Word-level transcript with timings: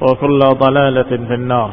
وكل 0.00 0.38
ضلالة 0.38 1.10
في 1.10 1.34
النار 1.34 1.70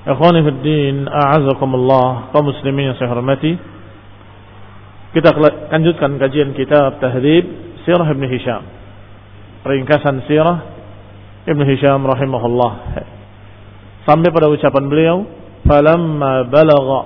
Ikhwani 0.00 0.40
fi 0.40 0.50
din, 0.64 1.04
a'azakumullah, 1.04 2.32
kaum 2.32 2.48
muslimin 2.48 2.88
yang 2.88 2.96
saya 2.96 3.12
hormati. 3.12 3.52
Kita 5.12 5.36
lanjutkan 5.68 6.16
kajian 6.16 6.56
kitab 6.56 6.96
Tahdhib 7.04 7.44
Sirah 7.84 8.08
Ibn 8.08 8.24
Hisham. 8.24 8.64
Ringkasan 9.60 10.24
Sirah 10.24 10.56
Ibn 11.44 11.60
Hisham 11.68 12.00
rahimahullah. 12.00 12.72
Sampai 14.08 14.32
pada 14.32 14.48
ucapan 14.48 14.84
beliau, 14.88 15.28
"Falamma 15.68 16.48
balagha 16.48 17.00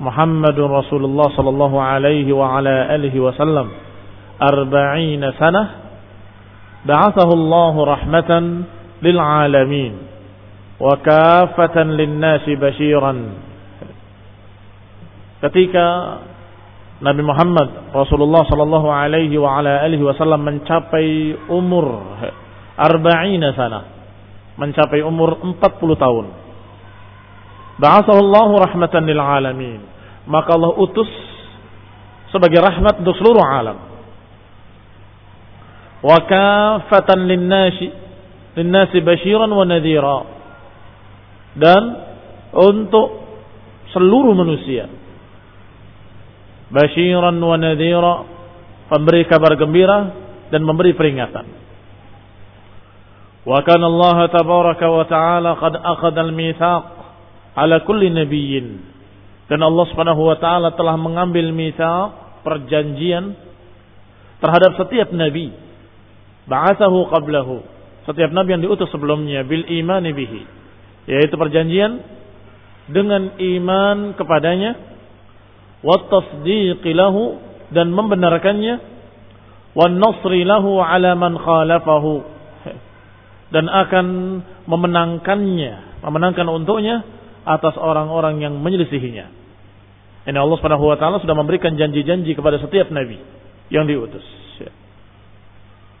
Muhammadun 0.00 0.72
Rasulullah 0.72 1.28
sallallahu 1.36 1.76
alaihi 1.76 2.32
wa 2.32 2.56
ala 2.56 2.88
alihi 2.88 3.20
wasallam 3.20 3.68
40 4.40 5.24
sanah, 5.36 5.79
ba'athahu 6.85 7.31
Allah 7.33 7.73
rahmatan 7.97 8.43
lil 9.01 9.17
alamin 9.17 9.93
wa 10.81 10.97
kafatan 11.01 11.93
lin 11.97 12.17
nasi 12.17 12.57
Nabi 17.01 17.21
Muhammad 17.25 17.93
Rasulullah 17.97 18.45
sallallahu 18.45 18.87
alaihi 18.89 19.33
wa 19.41 19.57
ala 19.57 19.81
alihi 19.81 20.05
wasallam 20.05 20.45
mencapai 20.45 21.33
umur 21.49 22.17
40 22.77 23.57
sana 23.57 23.81
mencapai 24.57 25.01
umur 25.01 25.41
40 25.41 25.57
tahun 25.97 26.25
ba'athahu 27.81 28.53
rahmatan 28.61 29.03
lil 29.09 29.17
alamin 29.17 29.81
maka 30.29 30.53
Allah 30.53 30.77
utus 30.77 31.09
sebagai 32.31 32.63
rahmat 32.63 33.03
untuk 33.03 33.15
seluruh 33.19 33.43
alam 33.43 33.77
wa 36.01 36.17
kafatan 36.25 37.29
lin 37.29 37.45
nasi 37.45 37.87
lin 38.57 38.69
nasi 38.73 38.99
basyiran 39.05 39.49
wa 39.49 39.65
nadhira 39.65 40.19
dan 41.57 41.83
untuk 42.51 43.21
seluruh 43.91 44.35
manusia. 44.35 44.87
Basyiran 46.71 47.35
wa 47.35 47.55
nadhira, 47.59 48.15
pemberi 48.87 49.27
kabar 49.27 49.59
gembira 49.59 49.99
dan 50.51 50.63
memberi 50.63 50.95
peringatan. 50.95 51.59
Wa 53.41 53.59
kana 53.65 53.89
Allah 53.89 54.17
tabaraka 54.31 54.85
wa 54.87 55.05
ta'ala 55.07 55.51
qad 55.59 55.73
akhadha 55.75 56.21
al-mitsaq 56.23 56.83
ala 57.57 57.83
kulli 57.83 58.07
nabiyyin. 58.13 58.67
Dan 59.51 59.59
Allah 59.67 59.83
Subhanahu 59.91 60.31
wa 60.31 60.37
taala 60.39 60.71
telah 60.79 60.95
mengambil 60.95 61.51
mitsaq, 61.51 62.39
perjanjian 62.47 63.35
terhadap 64.39 64.79
setiap 64.79 65.11
nabi. 65.11 65.51
Ba'athahu 66.51 67.07
qablahu. 67.07 67.63
Setiap 68.03 68.35
nabi 68.35 68.59
yang 68.59 68.61
diutus 68.67 68.91
sebelumnya 68.91 69.47
bil 69.47 69.63
imani 69.63 70.11
bihi. 70.11 70.41
Yaitu 71.07 71.39
perjanjian 71.39 72.03
dengan 72.91 73.39
iman 73.39 74.19
kepadanya 74.19 74.75
wa 75.79 75.95
tasdiqi 76.11 76.91
lahu 76.91 77.39
dan 77.71 77.95
membenarkannya 77.95 78.83
wa 79.79 79.87
nasri 79.87 80.43
lahu 80.43 80.83
ala 80.83 81.15
man 81.15 81.39
khalafahu. 81.39 82.27
Dan 83.55 83.71
akan 83.71 84.05
memenangkannya 84.67 86.03
memenangkan 86.03 86.47
untuknya 86.51 87.03
atas 87.47 87.79
orang-orang 87.79 88.43
yang 88.43 88.59
menyelisihinya. 88.59 89.39
Ini 90.27 90.37
Allah 90.37 90.57
Subhanahu 90.59 90.85
wa 90.91 90.97
taala 90.99 91.17
sudah 91.23 91.33
memberikan 91.33 91.73
janji-janji 91.79 92.35
kepada 92.37 92.61
setiap 92.61 92.93
nabi 92.93 93.17
yang 93.73 93.89
diutus 93.89 94.40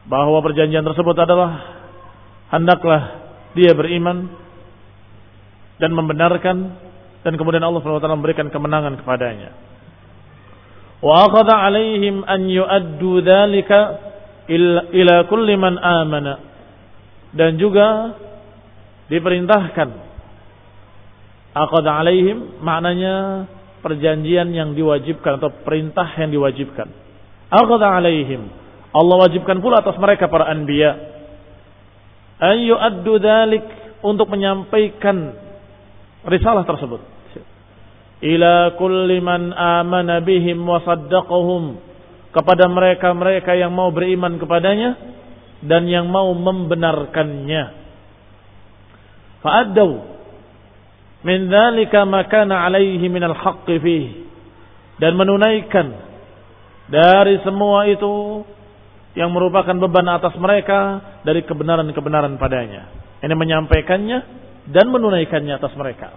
bahwa 0.05 0.41
perjanjian 0.41 0.85
tersebut 0.85 1.13
adalah 1.17 1.81
hendaklah 2.49 3.01
dia 3.53 3.75
beriman 3.75 4.31
dan 5.77 5.91
membenarkan 5.93 6.57
dan 7.21 7.33
kemudian 7.37 7.61
Allah 7.61 7.81
SWT 7.81 8.05
memberikan 8.05 8.49
kemenangan 8.49 8.97
kepadanya. 9.01 9.53
Wa 11.01 11.29
alaihim 11.33 12.21
an 12.25 12.45
yu'addu 12.49 13.25
dhalika 13.25 13.79
ila 14.93 15.15
kulli 15.25 15.57
man 15.57 15.77
amana. 15.81 16.49
Dan 17.31 17.57
juga 17.57 18.17
diperintahkan 19.07 19.89
akhadha 21.51 21.91
alaihim 22.03 22.59
maknanya 22.59 23.47
perjanjian 23.81 24.53
yang 24.53 24.77
diwajibkan 24.77 25.41
atau 25.41 25.49
perintah 25.65 26.05
yang 26.19 26.29
diwajibkan. 26.29 26.87
Akhadha 27.49 27.97
alaihim 27.97 28.60
Allah 28.91 29.15
wajibkan 29.27 29.63
pula 29.63 29.79
atas 29.79 29.95
mereka 29.95 30.27
para 30.27 30.51
anbiya. 30.51 30.91
An 32.41 32.59
yu'addu 32.59 33.13
dhalik 33.23 33.65
untuk 34.03 34.27
menyampaikan 34.27 35.31
risalah 36.27 36.67
tersebut. 36.67 36.99
Ila 38.21 38.75
kulli 38.77 39.17
man 39.23 39.55
amana 39.55 40.19
bihim 40.19 40.59
wa 40.61 40.83
saddaqahum. 40.83 41.89
Kepada 42.31 42.67
mereka-mereka 42.71 43.59
yang 43.59 43.75
mau 43.75 43.91
beriman 43.91 44.39
kepadanya 44.39 44.95
dan 45.63 45.87
yang 45.87 46.07
mau 46.07 46.31
membenarkannya. 46.31 47.63
Fa'addu 49.43 49.89
min 51.21 51.49
dzalika 51.49 52.05
ma 52.05 52.25
kana 52.25 52.65
alaihi 52.65 53.05
min 53.09 53.21
al-haqq 53.21 53.67
fihi 53.67 54.25
dan 54.97 55.17
menunaikan 55.17 55.93
dari 56.89 57.41
semua 57.45 57.85
itu 57.89 58.41
yang 59.17 59.29
merupakan 59.31 59.75
beban 59.75 60.07
atas 60.07 60.35
mereka 60.39 61.03
dari 61.27 61.43
kebenaran-kebenaran 61.43 62.39
padanya. 62.39 62.87
Ini 63.19 63.35
menyampaikannya 63.35 64.19
dan 64.71 64.85
menunaikannya 64.87 65.53
atas 65.57 65.73
mereka. 65.75 66.15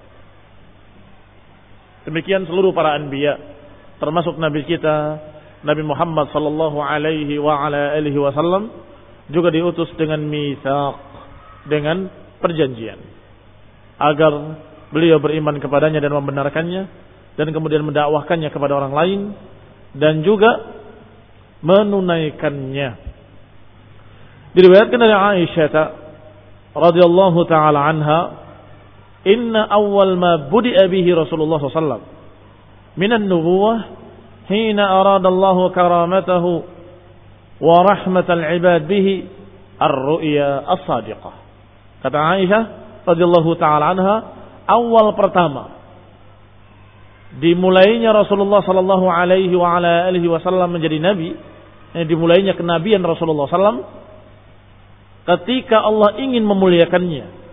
Demikian 2.05 2.44
seluruh 2.44 2.76
para 2.76 2.94
anbiya 2.94 3.55
termasuk 3.99 4.37
nabi 4.37 4.67
kita 4.69 5.17
Nabi 5.64 5.81
Muhammad 5.81 6.29
sallallahu 6.29 6.76
alaihi 6.76 7.41
wa 7.41 7.56
ala 7.64 7.96
alihi 7.96 8.20
wasallam 8.20 8.69
juga 9.32 9.49
diutus 9.49 9.88
dengan 9.96 10.20
mitsaq 10.20 10.94
dengan 11.64 12.12
perjanjian 12.44 13.00
agar 13.96 14.32
beliau 14.93 15.17
beriman 15.17 15.56
kepadanya 15.56 16.05
dan 16.05 16.12
membenarkannya 16.12 16.82
dan 17.41 17.46
kemudian 17.49 17.81
mendakwahkannya 17.88 18.52
kepada 18.52 18.76
orang 18.76 18.93
lain 18.93 19.20
dan 19.96 20.20
juga 20.20 20.83
menunaikannya. 21.64 22.90
Diriwayatkan 24.55 24.99
dari 25.00 25.14
Aisyah 25.16 25.72
radhiyallahu 26.76 27.40
taala 27.49 27.81
anha, 27.90 28.20
"Inna 29.26 29.66
awwal 29.72 30.14
ma 30.14 30.46
budi'a 30.46 30.87
bihi 30.87 31.11
Rasulullah 31.16 31.58
sallallahu 31.58 32.12
min 32.94 33.11
an-nubuwah 33.11 33.76
hina 34.46 34.84
arada 35.02 35.26
Allah 35.26 35.58
karamatahu 35.75 36.50
wa 37.58 37.76
rahmatal 37.82 38.44
ibad 38.60 38.87
bihi 38.87 39.26
ar-ru'ya 39.81 40.69
as-sadiqah." 40.78 41.34
Kata 42.05 42.19
Aisyah 42.38 42.62
radhiyallahu 43.08 43.50
taala 43.56 43.96
anha, 43.96 44.14
awal 44.69 45.17
pertama 45.17 45.75
dimulainya 47.38 48.14
Rasulullah 48.14 48.62
sallallahu 48.62 49.10
alaihi 49.10 49.55
wa 49.58 49.78
alihi 49.82 50.26
wasallam 50.31 50.70
menjadi 50.70 51.02
nabi, 51.02 51.34
eh, 51.94 52.05
dimulainya 52.05 52.58
kenabian 52.58 53.00
Rasulullah 53.00 53.46
sallam 53.49 53.87
ketika 55.25 55.81
Allah 55.81 56.20
ingin 56.20 56.44
memuliakannya. 56.44 57.46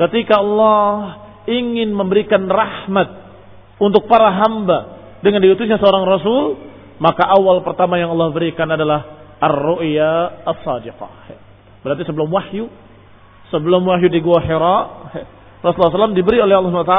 Ketika 0.00 0.40
Allah 0.40 1.20
ingin 1.44 1.92
memberikan 1.92 2.48
rahmat 2.48 3.08
untuk 3.76 4.08
para 4.08 4.32
hamba 4.32 4.78
dengan 5.20 5.44
diutusnya 5.44 5.76
seorang 5.76 6.08
rasul, 6.08 6.56
maka 7.02 7.26
awal 7.28 7.60
pertama 7.66 7.98
yang 7.98 8.14
Allah 8.14 8.32
berikan 8.32 8.66
adalah 8.70 9.22
ar-ru'ya 9.42 10.46
as-sadiqah. 10.46 11.34
Berarti 11.82 12.06
sebelum 12.06 12.30
wahyu, 12.30 12.70
sebelum 13.50 13.82
wahyu 13.82 14.06
di 14.06 14.22
Gua 14.22 14.38
Hira, 14.38 14.76
Rasulullah 15.66 16.10
SAW 16.10 16.14
diberi 16.14 16.38
oleh 16.38 16.54
Allah 16.54 16.70
SWT 16.70 16.98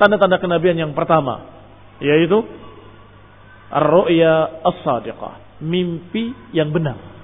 tanda-tanda 0.00 0.40
kenabian 0.40 0.76
yang 0.76 0.92
pertama, 0.96 1.44
yaitu 2.00 2.42
ar-ru'ya 3.68 4.64
as-sadiqah, 4.64 5.43
mimpi 5.64 6.52
yang 6.52 6.68
benar. 6.70 7.16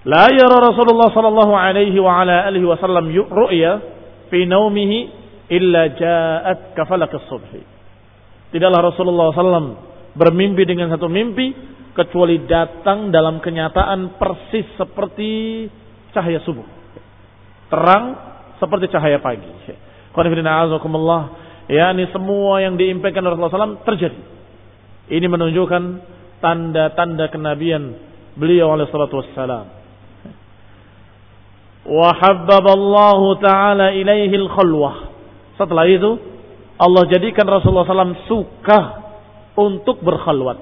La 0.00 0.32
yara 0.32 0.72
Rasulullah 0.72 1.12
sallallahu 1.12 1.52
alaihi 1.52 1.96
wa 2.00 2.24
ala 2.24 2.48
alihi 2.48 2.64
wasallam 2.64 3.12
ru'ya 3.12 3.72
fi 4.32 4.48
naumihi 4.48 4.98
illa 5.52 5.92
ja'at 5.92 6.72
kafalak 6.72 7.12
as-subhi. 7.12 7.60
Tidaklah 8.50 8.80
Rasulullah 8.90 9.30
SAW 9.30 9.76
bermimpi 10.16 10.66
dengan 10.66 10.90
satu 10.90 11.06
mimpi 11.06 11.54
kecuali 11.94 12.42
datang 12.48 13.14
dalam 13.14 13.38
kenyataan 13.38 14.18
persis 14.18 14.66
seperti 14.74 15.68
cahaya 16.10 16.42
subuh 16.42 16.80
terang 17.70 18.04
seperti 18.58 18.90
cahaya 18.92 19.22
pagi. 19.22 19.46
Ya, 21.70 21.94
ini 21.94 22.10
semua 22.10 22.58
yang 22.58 22.74
diimpikan 22.74 23.22
Rasulullah 23.22 23.54
SAW 23.54 23.86
terjadi. 23.86 24.20
Ini 25.10 25.26
menunjukkan 25.26 25.82
tanda-tanda 26.38 27.26
kenabian 27.28 27.98
beliau 28.38 28.70
alaihi 28.70 28.90
salatu 28.94 29.18
wassalam. 29.20 29.66
Wa 31.84 32.10
habbaballahu 32.14 33.42
ta'ala 33.42 33.90
ilaihi 33.98 34.36
al-khalwah. 34.38 35.10
Setelah 35.58 35.84
itu 35.90 36.10
Allah 36.80 37.02
jadikan 37.10 37.44
Rasulullah 37.44 37.84
SAW 37.84 38.24
suka 38.30 38.80
untuk 39.58 40.00
berkhalwat. 40.00 40.56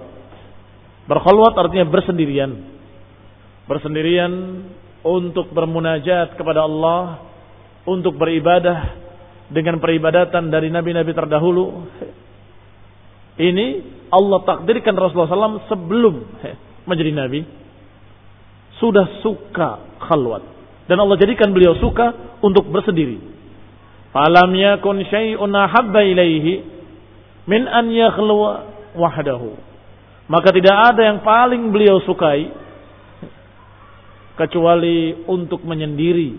Berkhalwat 1.06 1.54
artinya 1.54 1.86
bersendirian. 1.86 2.52
Bersendirian 3.70 4.32
untuk 5.04 5.52
bermunajat 5.54 6.34
kepada 6.34 6.66
Allah, 6.66 7.22
untuk 7.86 8.18
beribadah 8.18 8.98
dengan 9.48 9.78
peribadatan 9.78 10.50
dari 10.50 10.68
nabi-nabi 10.68 11.12
terdahulu. 11.14 11.86
Ini 13.38 13.66
Allah 14.10 14.42
takdirkan 14.42 14.98
Rasulullah 14.98 15.30
SAW 15.30 15.70
sebelum 15.70 16.14
menjadi 16.88 17.12
nabi 17.14 17.40
sudah 18.82 19.22
suka 19.22 20.00
khalwat 20.02 20.42
dan 20.88 20.96
Allah 20.98 21.20
jadikan 21.20 21.52
beliau 21.52 21.76
suka 21.76 22.38
untuk 22.40 22.66
bersendiri. 22.72 23.20
Falam 24.08 24.50
yakun 24.56 25.04
syai'un 25.04 25.52
ahabba 25.52 26.00
ilaihi 26.00 26.64
min 27.44 27.68
an 27.68 27.92
yakhluwa 27.92 28.64
wahdahu. 28.96 29.52
Maka 30.32 30.48
tidak 30.52 30.76
ada 30.94 31.12
yang 31.12 31.20
paling 31.20 31.68
beliau 31.68 32.00
sukai 32.08 32.48
kecuali 34.40 35.28
untuk 35.28 35.60
menyendiri 35.64 36.32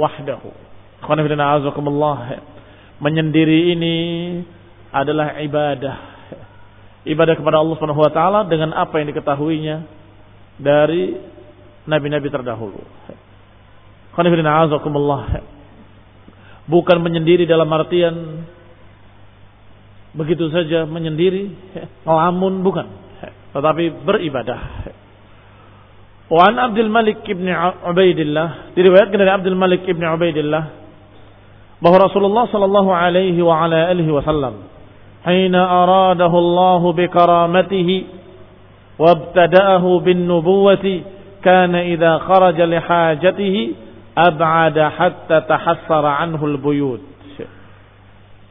wahdahu. 0.00 0.50
Menyendiri 3.02 3.58
ini 3.74 3.96
adalah 4.92 5.40
ibadah. 5.40 5.96
Ibadah 7.02 7.34
kepada 7.34 7.58
Allah 7.58 7.74
Subhanahu 7.74 8.04
wa 8.04 8.12
taala 8.12 8.40
dengan 8.46 8.70
apa 8.76 9.00
yang 9.00 9.10
diketahuinya 9.10 9.76
dari 10.60 11.18
nabi-nabi 11.88 12.28
terdahulu. 12.30 12.78
Bukan 16.62 16.96
menyendiri 17.02 17.48
dalam 17.48 17.66
artian 17.74 18.46
begitu 20.12 20.52
saja 20.52 20.84
menyendiri, 20.84 21.48
ngelamun 22.04 22.60
bukan, 22.60 22.86
tetapi 23.56 24.04
beribadah. 24.04 24.60
Wan 26.32 26.56
Abdul 26.56 26.88
Malik 26.88 27.24
ibn 27.28 27.44
Ubaidillah 27.92 28.72
diriwayatkan 28.72 29.18
dari 29.20 29.32
Abdul 29.32 29.58
Malik 29.58 29.84
ibn 29.84 30.00
Ubaidillah 30.00 30.64
bahwa 31.82 32.08
Rasulullah 32.08 32.48
sallallahu 32.48 32.88
alaihi 32.88 33.36
wa 33.42 33.66
ala 33.66 33.90
alihi 33.92 34.08
wasallam 34.08 34.71
hina 35.26 35.62
aradahu 35.84 36.36
Allah 36.36 36.82
bi 36.94 37.04
karamatihi 37.08 37.96
wa 38.98 39.12
ibtada'ahu 39.12 39.90
bin 40.02 40.26
nubuwati 40.26 41.02
kana 41.42 41.82
idza 41.86 42.22
kharaja 42.26 42.66
li 42.66 42.78
hajatihi 42.78 43.62
ab'ada 44.14 44.92
hatta 44.92 45.46
tahassara 45.48 46.20
anhu 46.22 46.44
al 46.46 46.58
buyut 46.58 47.02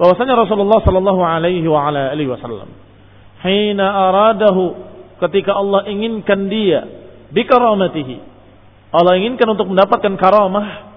bahwasanya 0.02 0.34
Rasulullah 0.34 0.82
sallallahu 0.82 1.22
alaihi 1.22 1.70
wa 1.70 1.86
ala 1.86 2.10
alihi 2.10 2.34
wasallam 2.34 2.74
hina 3.46 3.86
aradahu 4.10 4.74
ketika 5.22 5.54
Allah 5.54 5.86
inginkan 5.86 6.50
dia 6.50 6.82
bikaramatihi. 7.30 8.18
Allah 8.92 9.14
inginkan 9.22 9.48
untuk 9.56 9.72
mendapatkan 9.72 10.20
karamah 10.20 10.92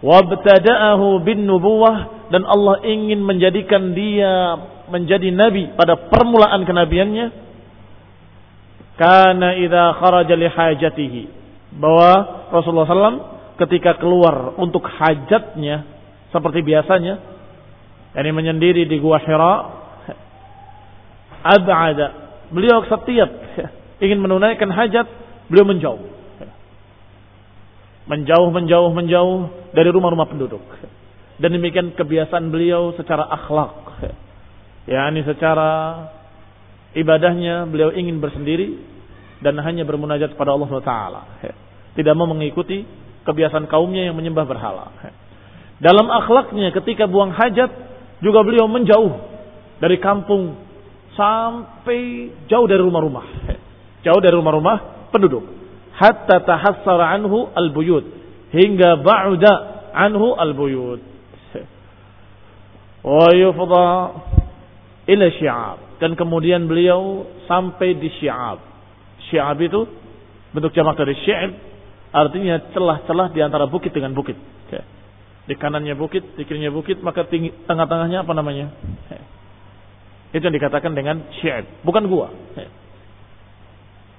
wabtada'ahu 0.00 1.20
bin 1.26 1.44
nubuwah 1.44 2.30
dan 2.32 2.46
Allah 2.46 2.80
ingin 2.86 3.20
menjadikan 3.20 3.92
dia 3.92 4.56
menjadi 4.90 5.28
nabi 5.34 5.72
pada 5.74 6.10
permulaan 6.10 6.62
kenabiannya 6.62 7.26
karena 8.96 9.58
idza 9.60 9.84
kharaja 10.00 10.34
li 10.34 10.48
hajatihi 10.48 11.22
bahwa 11.76 12.12
Rasulullah 12.54 12.88
SAW 12.88 13.22
ketika 13.60 14.00
keluar 14.00 14.56
untuk 14.56 14.84
hajatnya 14.86 15.84
seperti 16.32 16.64
biasanya 16.64 17.20
yakni 18.16 18.32
menyendiri 18.32 18.88
di 18.88 18.96
gua 18.96 19.20
Hira 19.20 19.54
ab'ada 21.44 22.06
beliau 22.48 22.84
setiap 22.88 23.30
ingin 24.04 24.20
menunaikan 24.20 24.68
hajat 24.72 25.06
beliau 25.50 25.66
menjauh. 25.66 26.02
Menjauh, 28.06 28.48
menjauh, 28.54 28.90
menjauh 28.94 29.38
dari 29.74 29.90
rumah-rumah 29.90 30.30
penduduk. 30.30 30.62
Dan 31.42 31.58
demikian 31.58 31.92
kebiasaan 31.98 32.54
beliau 32.54 32.94
secara 32.94 33.26
akhlak. 33.26 33.85
Ya, 34.86 35.10
ini 35.10 35.26
secara 35.26 36.02
ibadahnya 36.94 37.66
beliau 37.66 37.90
ingin 37.90 38.22
bersendiri 38.22 38.78
dan 39.42 39.58
hanya 39.60 39.82
bermunajat 39.82 40.38
kepada 40.38 40.54
Allah 40.54 40.66
SWT. 40.70 40.94
Tidak 41.98 42.14
mau 42.14 42.30
mengikuti 42.30 42.86
kebiasaan 43.26 43.66
kaumnya 43.66 44.06
yang 44.06 44.16
menyembah 44.16 44.46
berhala. 44.46 44.94
Dalam 45.82 46.08
akhlaknya 46.08 46.72
ketika 46.72 47.04
buang 47.10 47.34
hajat 47.34 47.68
juga 48.24 48.40
beliau 48.46 48.70
menjauh 48.70 49.12
dari 49.82 50.00
kampung 50.00 50.56
sampai 51.12 52.32
jauh 52.48 52.64
dari 52.64 52.80
rumah-rumah. 52.80 53.26
Jauh 54.06 54.20
dari 54.22 54.32
rumah-rumah 54.38 55.10
penduduk 55.10 55.44
hatta 55.96 56.44
tahassara 56.44 57.16
anhu 57.16 57.48
al-buyut 57.56 58.04
hingga 58.52 59.00
ba'da 59.00 59.54
anhu 59.96 60.36
al-buyut 60.36 61.00
wa 63.00 63.28
yufda 63.32 63.88
ila 65.06 65.26
syi'ab 65.38 65.78
dan 66.02 66.18
kemudian 66.18 66.66
beliau 66.66 67.26
sampai 67.46 67.96
di 67.96 68.10
syi'ab 68.18 68.58
syi'ab 69.30 69.58
itu 69.62 69.86
bentuk 70.52 70.74
jamak 70.74 70.98
dari 70.98 71.14
syi'ab 71.22 71.50
artinya 72.10 72.60
celah-celah 72.74 73.30
di 73.30 73.40
antara 73.42 73.66
bukit 73.70 73.94
dengan 73.94 74.14
bukit 74.14 74.36
Di 75.46 75.54
kanannya 75.54 75.94
bukit, 75.94 76.34
di 76.34 76.42
kirinya 76.42 76.74
bukit, 76.74 76.98
maka 77.06 77.22
tengah-tengahnya 77.30 78.26
apa 78.26 78.32
namanya? 78.34 78.74
Itu 80.34 80.42
yang 80.42 80.58
dikatakan 80.58 80.90
dengan 80.90 81.22
syi'ab, 81.38 81.86
bukan 81.86 82.10
gua. 82.10 82.34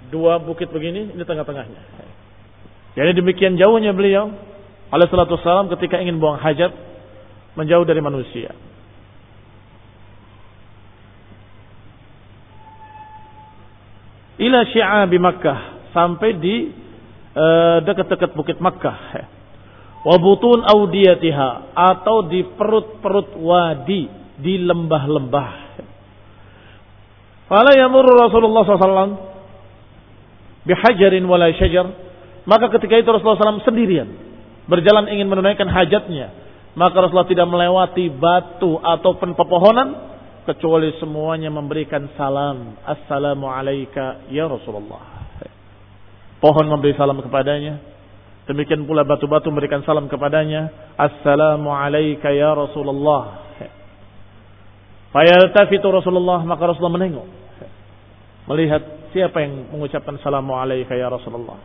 Dua 0.08 0.40
bukit 0.40 0.72
begini, 0.72 1.12
ini 1.12 1.24
tengah-tengahnya. 1.28 1.82
Jadi 2.96 3.12
demikian 3.12 3.60
jauhnya 3.60 3.92
beliau 3.92 4.32
alaihi 4.88 5.12
salatu 5.12 5.36
wassalam 5.36 5.68
ketika 5.76 6.00
ingin 6.00 6.18
buang 6.18 6.40
hajat 6.40 6.72
menjauh 7.60 7.84
dari 7.84 8.00
manusia. 8.00 8.56
Ila 14.38 14.60
syi'abi 14.70 15.18
Makkah 15.18 15.90
sampai 15.94 16.38
di 16.38 16.70
uh, 17.34 17.82
dekat-dekat 17.82 18.38
bukit 18.38 18.58
Makkah 18.62 18.98
wabutun 20.06 20.62
audiyatiha 20.62 21.74
atau 21.74 22.30
di 22.30 22.46
perut-perut 22.56 23.36
wadi 23.42 24.08
di 24.38 24.62
lembah-lembah. 24.62 25.52
Fala 27.50 27.72
yamurru 27.74 28.14
Rasulullah 28.14 28.62
SAW 28.64 29.18
bihajarin 30.68 31.24
wala 31.26 31.50
syajar. 31.56 31.88
Maka 32.48 32.72
ketika 32.80 32.96
itu 33.00 33.10
Rasulullah 33.10 33.58
SAW 33.58 33.66
sendirian 33.66 34.08
berjalan 34.68 35.10
ingin 35.12 35.28
menunaikan 35.28 35.68
hajatnya. 35.68 36.46
Maka 36.78 36.94
Rasulullah 36.94 37.26
tidak 37.26 37.48
melewati 37.50 38.12
batu 38.14 38.78
ataupun 38.78 39.34
pepohonan 39.34 40.17
kecuali 40.48 40.96
semuanya 41.04 41.52
memberikan 41.52 42.08
salam. 42.16 42.80
Assalamu 42.88 43.52
alayka 43.52 44.24
ya 44.32 44.48
Rasulullah. 44.48 45.28
Pohon 46.40 46.66
memberi 46.72 46.96
salam 46.96 47.20
kepadanya, 47.20 47.82
Demikian 48.48 48.88
pula 48.88 49.04
batu-batu 49.04 49.52
memberikan 49.52 49.84
salam 49.84 50.08
kepadanya. 50.08 50.72
Assalamu 50.96 51.68
alayka 51.68 52.32
ya 52.32 52.56
Rasulullah. 52.56 53.44
Fayaltafitu 55.12 55.84
Rasulullah. 55.92 56.48
Maka 56.48 56.72
Rasulullah 56.72 56.96
menengok. 56.96 57.28
Melihat 58.48 59.12
siapa 59.12 59.44
yang 59.44 59.68
mengucapkan 59.76 60.16
salamu 60.24 60.56
alayka 60.56 60.96
ya 60.96 61.12
Rasulullah. 61.12 61.60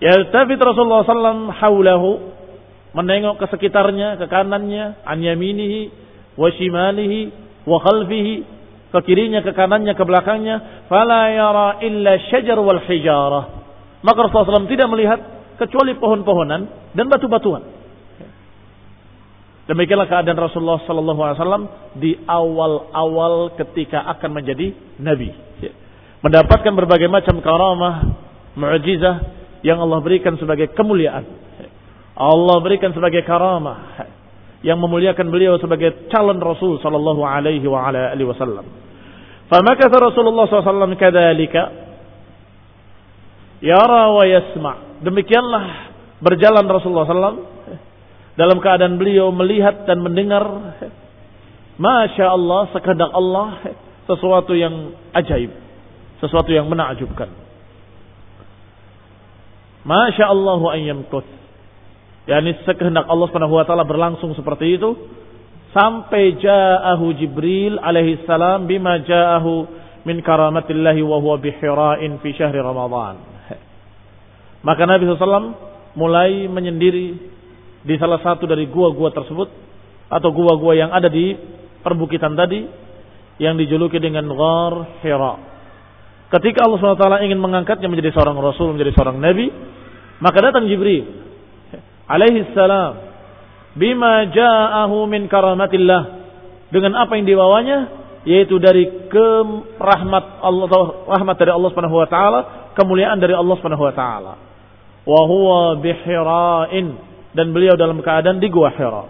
Yaltafit 0.00 0.56
Rasulullah 0.56 1.04
sallam 1.04 1.52
haulahu. 1.52 2.40
Menengok 2.96 3.44
ke 3.44 3.46
sekitarnya, 3.52 4.16
ke 4.16 4.32
kanannya. 4.32 5.04
An 5.04 5.20
yaminihi, 5.20 5.92
wa 6.40 6.48
shimalihi, 6.56 7.49
wa 7.70 7.78
khalfihi. 7.78 8.58
Ke 8.90 8.98
kirinya, 9.06 9.38
ke 9.38 9.54
kanannya, 9.54 9.94
ke 9.94 10.02
belakangnya. 10.02 10.86
Fala 10.90 11.30
yara 11.30 11.78
illa 11.78 12.18
syajar 12.26 12.58
wal 12.58 12.82
hijarah. 12.82 13.44
Maka 14.02 14.18
Rasulullah 14.26 14.66
SAW 14.66 14.66
tidak 14.66 14.90
melihat 14.90 15.20
kecuali 15.54 15.94
pohon-pohonan 15.94 16.90
dan 16.98 17.06
batu-batuan. 17.06 17.62
Demikianlah 19.70 20.10
keadaan 20.10 20.34
Rasulullah 20.34 20.82
Sallallahu 20.82 21.20
Alaihi 21.22 21.38
Wasallam 21.38 21.64
di 21.94 22.18
awal-awal 22.26 23.54
ketika 23.54 24.02
akan 24.18 24.42
menjadi 24.42 24.74
nabi, 24.98 25.30
mendapatkan 26.26 26.74
berbagai 26.74 27.06
macam 27.06 27.38
karamah, 27.38 28.18
mukjizah 28.58 29.16
yang 29.62 29.78
Allah 29.78 30.02
berikan 30.02 30.34
sebagai 30.42 30.74
kemuliaan. 30.74 31.22
Allah 32.18 32.56
berikan 32.58 32.90
sebagai 32.90 33.22
karamah 33.22 34.10
yang 34.60 34.76
memuliakan 34.76 35.32
beliau 35.32 35.56
sebagai 35.56 36.08
calon 36.12 36.40
Rasul 36.40 36.76
Sallallahu 36.84 37.22
Alaihi 37.24 37.64
Wasallam. 37.64 38.66
Famakatha 39.50 39.98
Rasulullah 39.98 40.46
SAW 40.46 40.94
kadalika 40.94 41.74
yara 43.58 44.14
wa 44.14 44.22
yasma' 44.22 44.90
Demikianlah 45.00 45.64
berjalan 46.20 46.68
Rasulullah 46.68 47.08
SAW 47.08 47.40
dalam 48.36 48.60
keadaan 48.60 49.00
beliau 49.00 49.32
melihat 49.32 49.88
dan 49.88 50.04
mendengar 50.04 50.44
Masya 51.80 52.28
Allah, 52.28 52.68
sekehendak 52.76 53.08
Allah 53.08 53.64
sesuatu 54.04 54.52
yang 54.52 54.92
ajaib, 55.16 55.48
sesuatu 56.20 56.52
yang 56.52 56.68
menakjubkan. 56.68 57.32
Masya 59.88 60.28
Allah 60.28 60.60
an 60.60 60.80
yamkuth. 60.84 61.39
Yani 62.28 62.52
sekehendak 62.68 63.08
Allah 63.08 63.26
Subhanahu 63.32 63.56
wa 63.56 63.64
taala 63.64 63.88
berlangsung 63.88 64.36
seperti 64.36 64.76
itu 64.76 64.92
sampai 65.72 66.36
ja'ahu 66.36 67.14
Jibril 67.16 67.78
alaihi 67.80 68.26
salam 68.26 68.66
bima 68.66 69.00
ja'ahu 69.00 69.80
min 70.04 70.20
karamatillahi 70.20 71.00
wa 71.00 71.16
huwa 71.20 71.40
bihira'in 71.40 72.20
fi 72.20 72.28
syahri 72.36 72.60
Ramadan. 72.60 73.20
Maka 74.66 74.84
Nabi 74.84 75.08
SAW 75.08 75.56
mulai 75.96 76.44
menyendiri 76.48 77.06
di 77.80 77.94
salah 77.96 78.20
satu 78.20 78.44
dari 78.44 78.68
gua-gua 78.68 79.08
tersebut 79.08 79.48
atau 80.12 80.28
gua-gua 80.34 80.76
yang 80.76 80.92
ada 80.92 81.08
di 81.08 81.32
perbukitan 81.80 82.36
tadi 82.36 82.68
yang 83.40 83.56
dijuluki 83.56 83.96
dengan 83.96 84.28
Ghar 84.28 85.00
Hira. 85.00 85.34
Ketika 86.30 86.62
Allah 86.62 86.78
SWT 86.78 87.26
ingin 87.26 87.40
mengangkatnya 87.42 87.90
menjadi 87.90 88.14
seorang 88.14 88.38
Rasul, 88.38 88.76
menjadi 88.76 88.94
seorang 88.94 89.18
Nabi, 89.18 89.50
maka 90.22 90.38
datang 90.38 90.68
Jibril 90.68 91.19
alaihi 92.10 92.50
salam. 92.50 92.98
Bima 93.78 94.26
ja'ahu 94.34 95.06
min 95.06 95.30
karamatillah. 95.30 96.02
Dengan 96.74 96.98
apa 96.98 97.14
yang 97.14 97.26
dibawanya? 97.26 97.78
Yaitu 98.26 98.58
dari 98.60 98.84
ke 99.08 99.26
rahmat 99.80 100.44
Allah 100.44 100.68
rahmat 101.08 101.36
dari 101.38 101.54
Allah 101.54 101.70
Subhanahu 101.72 101.96
wa 102.02 102.08
taala, 102.10 102.40
kemuliaan 102.76 103.16
dari 103.16 103.32
Allah 103.32 103.54
Subhanahu 103.56 103.86
wa 103.86 103.94
taala. 103.94 104.34
Wa 105.06 105.20
huwa 105.24 105.80
bihira'in 105.80 106.86
dan 107.32 107.46
beliau 107.54 107.78
dalam 107.78 108.02
keadaan 108.02 108.42
di 108.42 108.50
gua 108.52 108.74
Hira. 108.74 109.04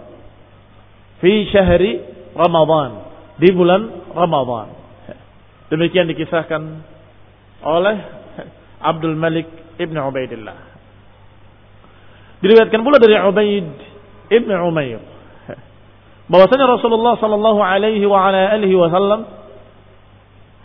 Fi 1.19 1.49
syahri 1.51 1.99
Ramadan. 2.37 3.11
Di 3.41 3.49
bulan 3.51 4.13
Ramadan. 4.13 4.77
Demikian 5.73 6.07
dikisahkan 6.07 6.61
oleh 7.65 7.97
Abdul 8.79 9.17
Malik 9.17 9.49
Ibn 9.81 9.95
Ubaidillah 10.07 10.70
diriwayatkan 12.41 12.81
pula 12.81 12.97
dari 12.97 13.15
Ubaid 13.17 13.69
Ibn 14.29 14.49
Umair 14.65 14.99
bahwasanya 16.27 16.65
Rasulullah 16.67 17.17
sallallahu 17.21 17.59
alaihi 17.61 18.05
wa 18.07 18.27
ala 18.27 18.51
alihi 18.55 18.75
wasallam 18.75 19.29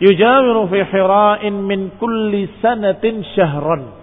yujawiru 0.01 0.69
fi 0.69 0.79
hira'in 0.83 1.55
min 1.63 1.95
kulli 2.01 2.49
sanatin 2.61 3.25
syahran 3.33 3.97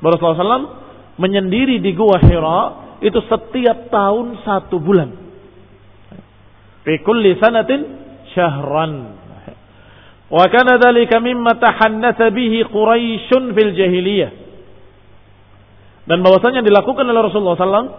Rasulullah 0.00 0.44
SAW 0.44 0.68
menyendiri 1.16 1.80
di 1.80 1.96
gua 1.96 2.20
Hira 2.20 2.60
itu 3.00 3.16
setiap 3.28 3.92
tahun 3.92 4.40
satu 4.44 4.76
bulan. 4.80 5.10
Fi 6.84 7.00
kulli 7.00 7.36
sanatin 7.40 7.80
syahran. 8.36 8.92
Wa 10.26 10.44
kana 10.50 10.76
dhalika 10.76 11.22
mimma 11.22 11.56
tahannatha 11.56 12.34
bihi 12.34 12.66
Quraisyun 12.66 13.54
fil 13.54 13.72
jahiliyah. 13.72 14.30
Dan 16.06 16.22
bahwasanya 16.22 16.62
dilakukan 16.62 17.02
oleh 17.02 17.22
Rasulullah 17.26 17.58
SAW 17.58 17.90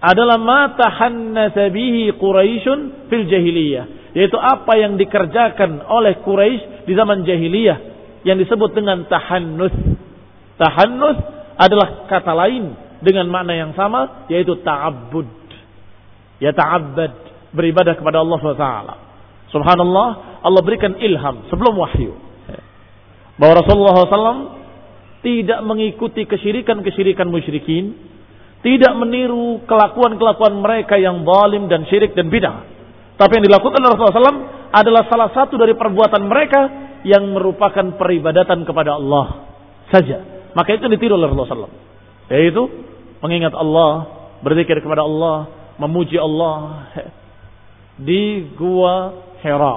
adalah 0.00 0.38
ma 0.40 0.72
tahannatha 0.78 1.68
bihi 1.74 2.14
Quraisyun 2.16 3.10
fil 3.10 3.26
jahiliyah. 3.26 4.14
Yaitu 4.14 4.38
apa 4.38 4.74
yang 4.78 4.98
dikerjakan 4.98 5.86
oleh 5.86 6.18
Quraisy 6.22 6.86
di 6.86 6.92
zaman 6.98 7.22
jahiliyah 7.22 7.78
yang 8.26 8.38
disebut 8.38 8.74
dengan 8.74 9.06
tahannus 9.06 9.74
Tahannus 10.60 11.16
adalah 11.56 12.04
kata 12.04 12.36
lain 12.36 12.76
dengan 13.00 13.24
makna 13.32 13.56
yang 13.56 13.72
sama 13.72 14.28
yaitu 14.28 14.60
ta'abbud. 14.60 15.28
Ya 16.36 16.52
ta'abbad 16.52 17.16
beribadah 17.56 17.96
kepada 17.96 18.20
Allah 18.20 18.36
SWT. 18.36 18.68
Subhanallah, 19.56 20.08
Allah 20.44 20.60
berikan 20.60 21.00
ilham 21.00 21.48
sebelum 21.48 21.80
wahyu. 21.80 22.12
Bahwa 23.40 23.56
Rasulullah 23.56 24.04
SAW 24.04 24.59
tidak 25.20 25.60
mengikuti 25.64 26.24
kesyirikan-kesyirikan 26.24 27.28
musyrikin, 27.28 27.92
tidak 28.60 28.92
meniru 28.96 29.64
kelakuan-kelakuan 29.64 30.60
mereka 30.60 30.96
yang 30.96 31.24
zalim 31.24 31.68
dan 31.68 31.84
syirik 31.88 32.16
dan 32.16 32.28
bidah. 32.28 32.64
Tapi 33.20 33.36
yang 33.36 33.44
dilakukan 33.44 33.80
oleh 33.84 33.92
Rasulullah 33.96 34.32
SAW 34.32 34.42
adalah 34.72 35.02
salah 35.12 35.30
satu 35.32 35.60
dari 35.60 35.76
perbuatan 35.76 36.24
mereka 36.24 36.60
yang 37.04 37.24
merupakan 37.36 37.96
peribadatan 38.00 38.64
kepada 38.64 38.96
Allah 38.96 39.48
saja. 39.92 40.48
Maka 40.56 40.76
itu 40.76 40.88
ditiru 40.88 41.16
oleh 41.16 41.28
Rasulullah 41.28 41.68
SAW. 41.68 41.76
Yaitu 42.32 42.62
mengingat 43.20 43.52
Allah, 43.52 44.08
berzikir 44.40 44.80
kepada 44.80 45.04
Allah, 45.04 45.52
memuji 45.76 46.16
Allah 46.16 46.88
di 48.08 48.48
gua 48.56 49.28
Hira. 49.44 49.74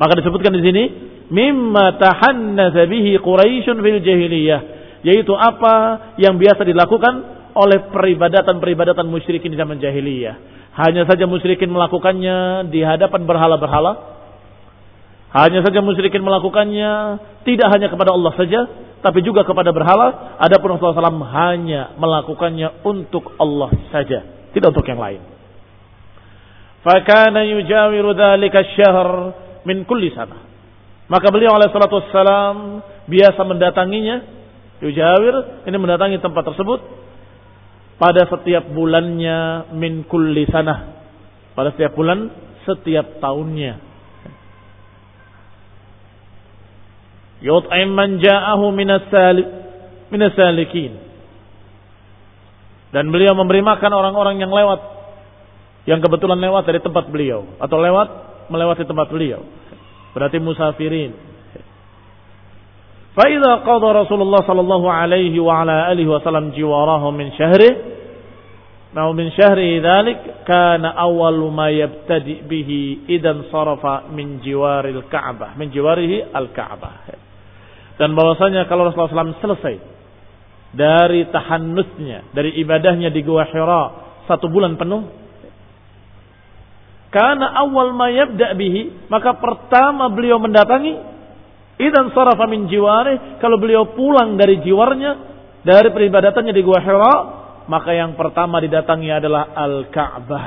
Maka 0.00 0.12
disebutkan 0.16 0.52
di 0.56 0.62
sini 0.64 0.84
mimma 1.30 1.96
tahannatsa 1.96 2.84
bihi 2.90 3.16
Quraisyun 3.22 3.78
fil 3.78 4.00
jahiliyah, 4.02 4.60
yaitu 5.06 5.32
apa 5.32 6.14
yang 6.20 6.36
biasa 6.36 6.66
dilakukan 6.66 7.40
oleh 7.54 7.90
peribadatan-peribadatan 7.90 9.06
musyrikin 9.06 9.54
di 9.54 9.58
zaman 9.58 9.78
jahiliyah. 9.78 10.60
Hanya 10.76 11.06
saja 11.06 11.26
musyrikin 11.26 11.70
melakukannya 11.70 12.70
di 12.70 12.82
hadapan 12.82 13.26
berhala-berhala. 13.26 14.22
Hanya 15.30 15.62
saja 15.62 15.78
musyrikin 15.82 16.22
melakukannya 16.26 17.22
tidak 17.46 17.68
hanya 17.70 17.86
kepada 17.86 18.10
Allah 18.10 18.34
saja, 18.34 18.60
tapi 18.98 19.22
juga 19.22 19.46
kepada 19.46 19.70
berhala. 19.70 20.38
Adapun 20.42 20.74
Rasulullah 20.74 21.10
SAW 21.10 21.30
hanya 21.34 21.94
melakukannya 21.98 22.82
untuk 22.82 23.38
Allah 23.38 23.70
saja, 23.94 24.50
tidak 24.50 24.74
untuk 24.74 24.86
yang 24.90 24.98
lain. 24.98 25.22
Fakana 26.80 27.44
yujawiru 27.46 28.16
dzalika 28.16 28.58
syahr 28.74 29.08
min 29.68 29.84
kulli 29.86 30.10
sana. 30.16 30.49
Maka 31.10 31.26
beliau 31.34 31.58
oleh 31.58 31.66
salatu 31.74 31.98
wassalam 31.98 32.86
biasa 33.10 33.42
mendatanginya, 33.42 34.16
yujawir, 34.78 35.66
ini 35.66 35.74
mendatangi 35.74 36.22
tempat 36.22 36.54
tersebut 36.54 36.80
pada 37.98 38.30
setiap 38.30 38.70
bulannya 38.70 39.74
min 39.74 40.06
kulli 40.06 40.46
sana. 40.46 41.02
Pada 41.58 41.74
setiap 41.74 41.98
bulan, 41.98 42.30
setiap 42.62 43.18
tahunnya. 43.18 43.90
Yut'im 47.42 47.90
man 47.90 48.22
ja'ahu 48.22 48.70
minas 48.70 49.10
salikin. 50.38 50.94
Dan 52.94 53.10
beliau 53.10 53.34
memberi 53.34 53.66
makan 53.66 53.90
orang-orang 53.90 54.38
yang 54.38 54.54
lewat 54.54 54.80
yang 55.88 55.98
kebetulan 56.04 56.38
lewat 56.38 56.70
dari 56.70 56.78
tempat 56.78 57.08
beliau 57.08 57.56
atau 57.58 57.80
lewat 57.82 58.08
melewati 58.52 58.84
tempat 58.84 59.08
beliau. 59.10 59.42
Berarti 60.10 60.38
musafirin. 60.42 61.12
Faidah 63.14 63.66
kau 63.66 63.82
Rasulullah 63.82 64.42
sallallahu 64.46 64.86
alaihi 64.86 65.34
wa 65.42 65.66
ala 65.66 65.90
alihi 65.90 66.06
wasallam 66.06 66.54
jiwarahu 66.54 67.10
min 67.10 67.34
syahri. 67.34 67.98
mau 68.90 69.14
min 69.14 69.30
syahri 69.34 69.78
dzalik 69.78 70.46
kana 70.46 70.94
awal 70.98 71.46
ma 71.54 71.70
yabtadi 71.70 72.42
bihi 72.42 73.06
idan 73.06 73.46
sarafa 73.50 74.10
min 74.10 74.42
jiwaril 74.42 75.06
Ka'bah, 75.06 75.54
min 75.54 75.70
jiwarihi 75.70 76.34
al-Ka'bah. 76.34 76.94
Dan 77.98 78.16
bahwasanya 78.16 78.66
kalau 78.66 78.88
Rasulullah 78.88 79.30
SAW 79.30 79.42
selesai 79.42 79.76
dari 80.70 81.26
tahannusnya, 81.30 82.34
dari 82.34 82.54
ibadahnya 82.62 83.10
di 83.10 83.20
Gua 83.26 83.46
Hira 83.46 83.84
satu 84.30 84.46
bulan 84.46 84.78
penuh, 84.78 85.06
karena 87.10 87.58
awal 87.58 87.90
mayabda 87.90 88.54
bihi, 88.54 89.10
maka 89.10 89.34
pertama 89.34 90.06
beliau 90.14 90.38
mendatangi 90.38 90.94
idan 91.82 92.14
sarafa 92.14 92.46
min 92.46 92.70
jiwari, 92.70 93.42
kalau 93.42 93.58
beliau 93.58 93.90
pulang 93.98 94.38
dari 94.38 94.62
jiwarnya 94.62 95.12
dari 95.66 95.90
peribadatannya 95.90 96.54
di 96.54 96.62
Gua 96.62 96.78
Hira, 96.78 97.16
maka 97.66 97.90
yang 97.92 98.14
pertama 98.14 98.62
didatangi 98.62 99.10
adalah 99.10 99.50
Al-Ka'bah 99.58 100.46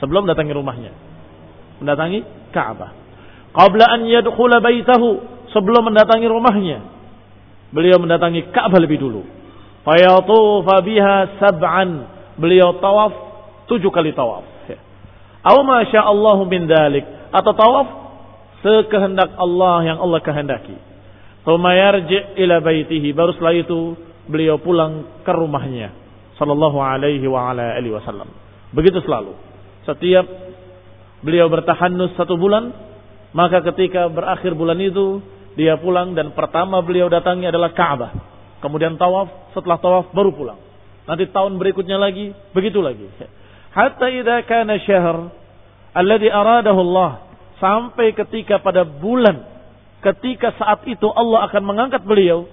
sebelum 0.00 0.24
datangi 0.24 0.52
rumahnya. 0.56 0.92
Mendatangi 1.84 2.20
Ka'bah. 2.56 2.90
Qabla 3.52 3.86
an 3.92 4.08
yadkhula 4.08 4.64
baitahu, 4.64 5.08
sebelum 5.52 5.92
mendatangi 5.92 6.24
rumahnya. 6.24 6.78
Beliau 7.68 8.00
mendatangi 8.00 8.48
Ka'bah 8.48 8.80
lebih 8.80 8.96
dulu. 8.96 9.22
Fayatufa 9.84 10.76
biha 10.80 11.36
sab'an. 11.36 11.90
Beliau 12.40 12.80
tawaf 12.80 13.12
tujuh 13.68 13.92
kali 13.92 14.16
tawaf. 14.16 14.57
Aw 15.48 15.56
masya 15.64 16.04
Allahu 16.04 16.44
min 16.44 16.68
dalik 16.68 17.08
atau 17.32 17.52
tawaf 17.56 17.88
sekehendak 18.60 19.32
Allah 19.40 19.76
yang 19.88 19.98
Allah 20.02 20.20
kehendaki. 20.20 20.76
Tsumma 21.40 21.72
yarji 21.72 22.36
ila 22.44 22.60
baitihi 22.60 23.16
baru 23.16 23.32
setelah 23.32 23.56
itu 23.56 23.96
beliau 24.28 24.60
pulang 24.60 25.24
ke 25.24 25.32
rumahnya 25.32 25.96
sallallahu 26.36 26.76
alaihi 26.76 27.24
wa 27.24 27.48
ala 27.48 27.80
alihi 27.80 27.96
wasallam. 27.96 28.28
Begitu 28.76 29.00
selalu. 29.00 29.32
Setiap 29.88 30.28
beliau 31.24 31.48
bertahannus 31.48 32.12
satu 32.20 32.36
bulan, 32.36 32.68
maka 33.32 33.64
ketika 33.72 34.12
berakhir 34.12 34.52
bulan 34.52 34.76
itu 34.78 35.24
dia 35.56 35.80
pulang 35.80 36.12
dan 36.12 36.36
pertama 36.36 36.78
beliau 36.84 37.08
datangi 37.08 37.48
adalah 37.48 37.72
Ka'bah. 37.72 38.12
Kemudian 38.60 39.00
tawaf, 39.00 39.54
setelah 39.56 39.78
tawaf 39.80 40.12
baru 40.12 40.30
pulang. 40.34 40.60
Nanti 41.08 41.24
tahun 41.32 41.56
berikutnya 41.56 41.96
lagi, 41.96 42.36
begitu 42.52 42.84
lagi. 42.84 43.08
Hatta 43.72 44.12
idza 44.12 44.44
kana 44.44 44.76
syahr 44.82 45.30
alladhi 45.98 46.30
aradahu 46.30 46.78
Allah 46.86 47.26
sampai 47.58 48.14
ketika 48.14 48.62
pada 48.62 48.86
bulan 48.86 49.42
ketika 49.98 50.54
saat 50.54 50.86
itu 50.86 51.10
Allah 51.10 51.50
akan 51.50 51.62
mengangkat 51.66 52.06
beliau 52.06 52.46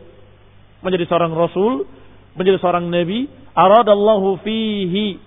menjadi 0.82 1.06
seorang 1.10 1.34
rasul, 1.34 1.86
menjadi 2.38 2.58
seorang 2.62 2.89
nabi, 2.89 3.30
aradallahu 3.54 4.41
fihi 4.41 5.22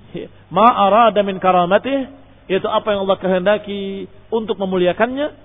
ma 0.50 0.66
arada 0.66 1.22
min 1.22 1.38
karamatih 1.38 2.10
yaitu 2.50 2.66
apa 2.66 2.94
yang 2.94 3.04
Allah 3.06 3.18
kehendaki 3.20 4.08
untuk 4.32 4.56
memuliakannya 4.56 5.36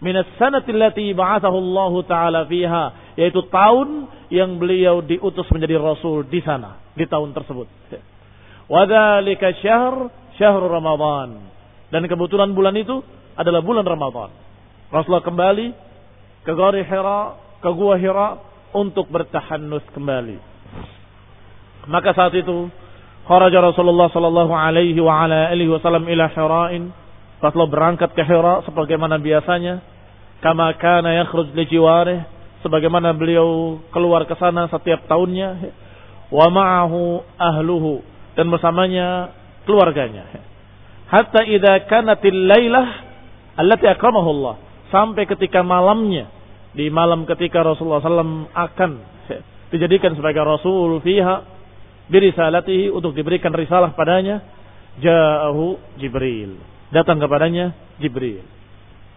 minas 0.00 0.26
sanati 0.40 0.72
allati 0.72 1.12
ba'athahu 1.12 1.56
Allah 1.58 1.92
taala 2.08 2.40
fiha 2.48 3.14
yaitu 3.18 3.44
tahun 3.50 4.08
yang 4.32 4.56
beliau 4.56 5.04
diutus 5.04 5.44
menjadi 5.50 5.76
rasul 5.80 6.24
di 6.24 6.40
sana 6.42 6.80
di 6.94 7.04
tahun 7.04 7.34
tersebut. 7.34 7.66
Wadzalika 8.68 9.54
syahr 9.60 10.08
syahr 10.36 10.60
Ramadan. 10.60 11.57
Dan 11.88 12.04
kebetulan 12.04 12.52
bulan 12.52 12.76
itu 12.76 13.00
adalah 13.32 13.64
bulan 13.64 13.84
Ramadan. 13.84 14.28
Rasulullah 14.92 15.24
kembali 15.24 15.66
ke 16.44 16.52
Gari 16.52 16.84
Hira, 16.84 17.36
ke 17.64 17.70
Gua 17.72 17.96
Hira 17.96 18.40
untuk 18.76 19.08
bertahannus 19.08 19.84
kembali. 19.96 20.36
Maka 21.88 22.12
saat 22.12 22.36
itu 22.36 22.68
kharaja 23.24 23.64
Rasulullah 23.64 24.12
sallallahu 24.12 24.52
alaihi 24.52 25.00
wa 25.00 25.24
ala 25.24 25.48
alihi 25.48 25.72
wasallam 25.72 26.04
ila 26.04 26.28
Hira'in. 26.28 26.92
Rasulullah 27.40 27.72
berangkat 27.72 28.12
ke 28.12 28.20
Hira 28.20 28.60
sebagaimana 28.68 29.16
biasanya, 29.16 29.80
kama 30.44 30.76
kana 30.76 31.24
yakhruj 31.24 31.56
li 31.56 31.64
jiwarih, 31.64 32.20
sebagaimana 32.60 33.16
beliau 33.16 33.80
keluar 33.94 34.28
ke 34.28 34.36
sana 34.36 34.68
setiap 34.68 35.08
tahunnya. 35.08 35.72
Wa 36.28 36.52
ma'ahu 36.52 37.24
ahluhu 37.40 38.04
dan 38.36 38.52
bersamanya 38.52 39.32
keluarganya 39.64 40.28
hatta 41.08 41.44
idza 41.48 41.88
kanatil 41.88 42.36
lailah 42.46 42.86
allati 43.56 43.88
akramahu 43.88 44.28
Allah 44.38 44.54
sampai 44.92 45.24
ketika 45.24 45.64
malamnya 45.64 46.28
di 46.76 46.92
malam 46.92 47.24
ketika 47.24 47.64
Rasulullah 47.64 48.04
SAW 48.04 48.52
akan 48.52 48.90
dijadikan 49.72 50.16
sebagai 50.16 50.44
rasul 50.44 51.00
fiha 51.00 51.44
birisalatihi 52.08 52.88
untuk 52.92 53.12
diberikan 53.12 53.52
risalah 53.52 53.92
padanya 53.92 54.40
ja'ahu 55.00 55.96
Jibril. 56.00 56.56
Datang 56.88 57.20
kepadanya 57.20 57.76
Jibril. 58.00 58.40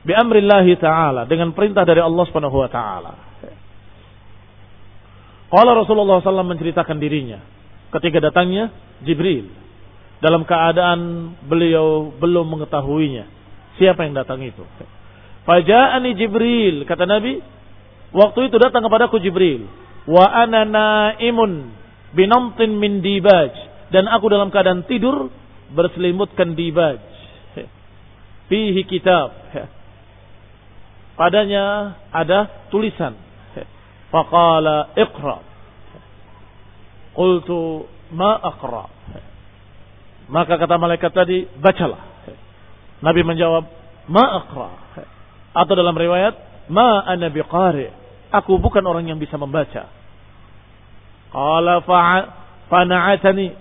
Bi 0.01 0.11
amrillahi 0.11 0.75
taala 0.81 1.23
dengan 1.29 1.55
perintah 1.55 1.87
dari 1.87 2.03
Allah 2.03 2.23
Subhanahu 2.27 2.57
wa 2.57 2.69
taala. 2.71 3.13
Qala 5.51 5.71
Rasulullah 5.75 6.23
SAW 6.23 6.47
menceritakan 6.47 6.97
dirinya. 6.99 7.39
Ketika 7.91 8.23
datangnya 8.23 8.71
Jibril 9.03 9.60
dalam 10.21 10.45
keadaan 10.45 11.33
beliau 11.49 12.13
belum 12.21 12.45
mengetahuinya. 12.57 13.25
Siapa 13.81 14.05
yang 14.05 14.13
datang 14.13 14.45
itu? 14.45 14.61
Faja'ani 15.49 16.13
Jibril, 16.13 16.85
kata 16.85 17.09
Nabi, 17.09 17.41
waktu 18.13 18.39
itu 18.53 18.55
datang 18.61 18.85
kepadaku 18.85 19.17
Jibril. 19.17 19.65
Wa 20.05 20.29
ana 20.29 20.65
naimun 20.65 21.73
binamtin 22.13 22.77
min 22.77 23.01
dibaj. 23.01 23.51
Dan 23.91 24.07
aku 24.07 24.31
dalam 24.31 24.53
keadaan 24.53 24.85
tidur 24.85 25.33
berselimutkan 25.73 26.53
dibaj. 26.53 27.01
Fihi 28.47 28.83
kitab. 28.85 29.33
Padanya 31.19 31.97
ada 32.13 32.69
tulisan. 32.69 33.17
Faqala 34.11 34.93
iqra. 34.95 35.39
Qultu 37.15 37.87
ma 38.13 38.37
aqra. 38.37 38.85
Maka 40.31 40.55
kata 40.55 40.79
malaikat 40.79 41.11
tadi, 41.11 41.43
bacalah. 41.59 41.99
Nabi 43.03 43.21
menjawab, 43.27 43.67
ma 44.07 44.25
akra. 44.39 44.71
Atau 45.51 45.75
dalam 45.75 45.91
riwayat, 45.91 46.65
ma 46.71 47.03
ana 47.03 47.27
biqari. 47.27 47.91
Aku 48.31 48.55
bukan 48.63 48.79
orang 48.87 49.11
yang 49.11 49.19
bisa 49.19 49.35
membaca. 49.35 49.91
Qala 51.35 51.83
fana'atani 52.71 53.51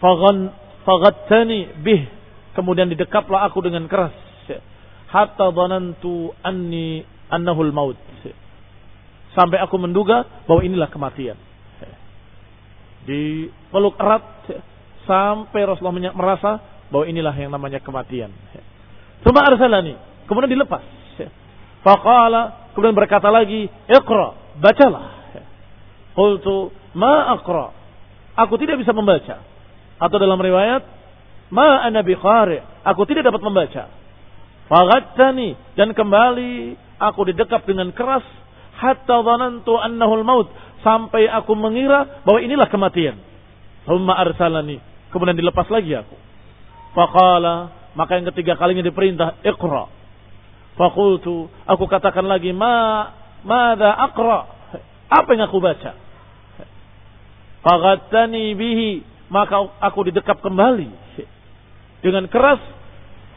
faghan 0.00 0.56
faghattani 0.88 1.84
bih. 1.84 2.08
Kemudian 2.56 2.88
didekaplah 2.88 3.44
aku 3.52 3.60
dengan 3.60 3.84
keras. 3.84 4.16
Hatta 5.12 5.52
dhanantu 5.52 6.32
anni 6.40 7.04
annahul 7.28 7.76
maut. 7.76 8.00
Sampai 9.36 9.60
aku 9.60 9.76
menduga 9.76 10.24
bahwa 10.48 10.64
inilah 10.64 10.88
kematian. 10.88 11.36
Di 13.04 13.52
peluk 13.68 14.00
erat 14.00 14.48
sampai 15.06 15.62
Rasulullah 15.64 16.12
merasa 16.12 16.60
bahwa 16.90 17.06
inilah 17.06 17.34
yang 17.34 17.50
namanya 17.50 17.80
kematian. 17.80 18.30
Suma 19.22 19.42
arsalani, 19.46 19.96
kemudian 20.26 20.52
dilepas. 20.52 20.84
Faqala, 21.86 22.74
kemudian 22.74 22.98
berkata 22.98 23.30
lagi, 23.30 23.70
"Iqra, 23.86 24.58
bacalah." 24.58 25.06
Qultu, 26.18 26.74
"Ma 26.98 27.30
aqra?" 27.38 27.70
Aku 28.36 28.58
tidak 28.58 28.82
bisa 28.82 28.90
membaca. 28.90 29.40
Atau 29.96 30.18
dalam 30.18 30.36
riwayat, 30.36 30.82
"Ma 31.54 31.86
ana 31.86 32.02
biqari." 32.02 32.60
Aku 32.82 33.06
tidak 33.06 33.30
dapat 33.30 33.38
membaca. 33.38 33.86
Faghattani 34.66 35.54
dan 35.78 35.94
kembali 35.94 36.74
aku 36.98 37.30
didekap 37.30 37.62
dengan 37.70 37.94
keras 37.94 38.26
hatta 38.74 39.22
dhanantu 39.22 39.78
annahu 39.78 40.12
al-maut 40.20 40.50
sampai 40.82 41.30
aku 41.30 41.54
mengira 41.54 42.22
bahwa 42.26 42.42
inilah 42.42 42.66
kematian. 42.66 43.14
Thumma 43.86 44.18
arsalani. 44.18 44.82
Kemudian 45.14 45.38
dilepas 45.38 45.66
lagi 45.70 45.94
aku. 45.94 46.16
Faqala, 46.96 47.72
maka 47.96 48.20
yang 48.20 48.28
ketiga 48.32 48.56
kalinya 48.56 48.84
diperintah, 48.84 49.40
Iqra. 49.44 49.88
Fakultu, 50.76 51.48
aku 51.64 51.84
katakan 51.88 52.28
lagi, 52.28 52.52
ma, 52.52 53.08
mada 53.40 53.96
aqra? 53.96 54.40
Apa 55.08 55.32
yang 55.32 55.48
aku 55.48 55.56
baca? 55.56 55.96
Faghattani 57.64 58.52
bihi, 58.52 59.00
maka 59.32 59.72
aku 59.80 60.12
didekap 60.12 60.44
kembali. 60.44 60.92
Dengan 62.04 62.28
keras, 62.28 62.60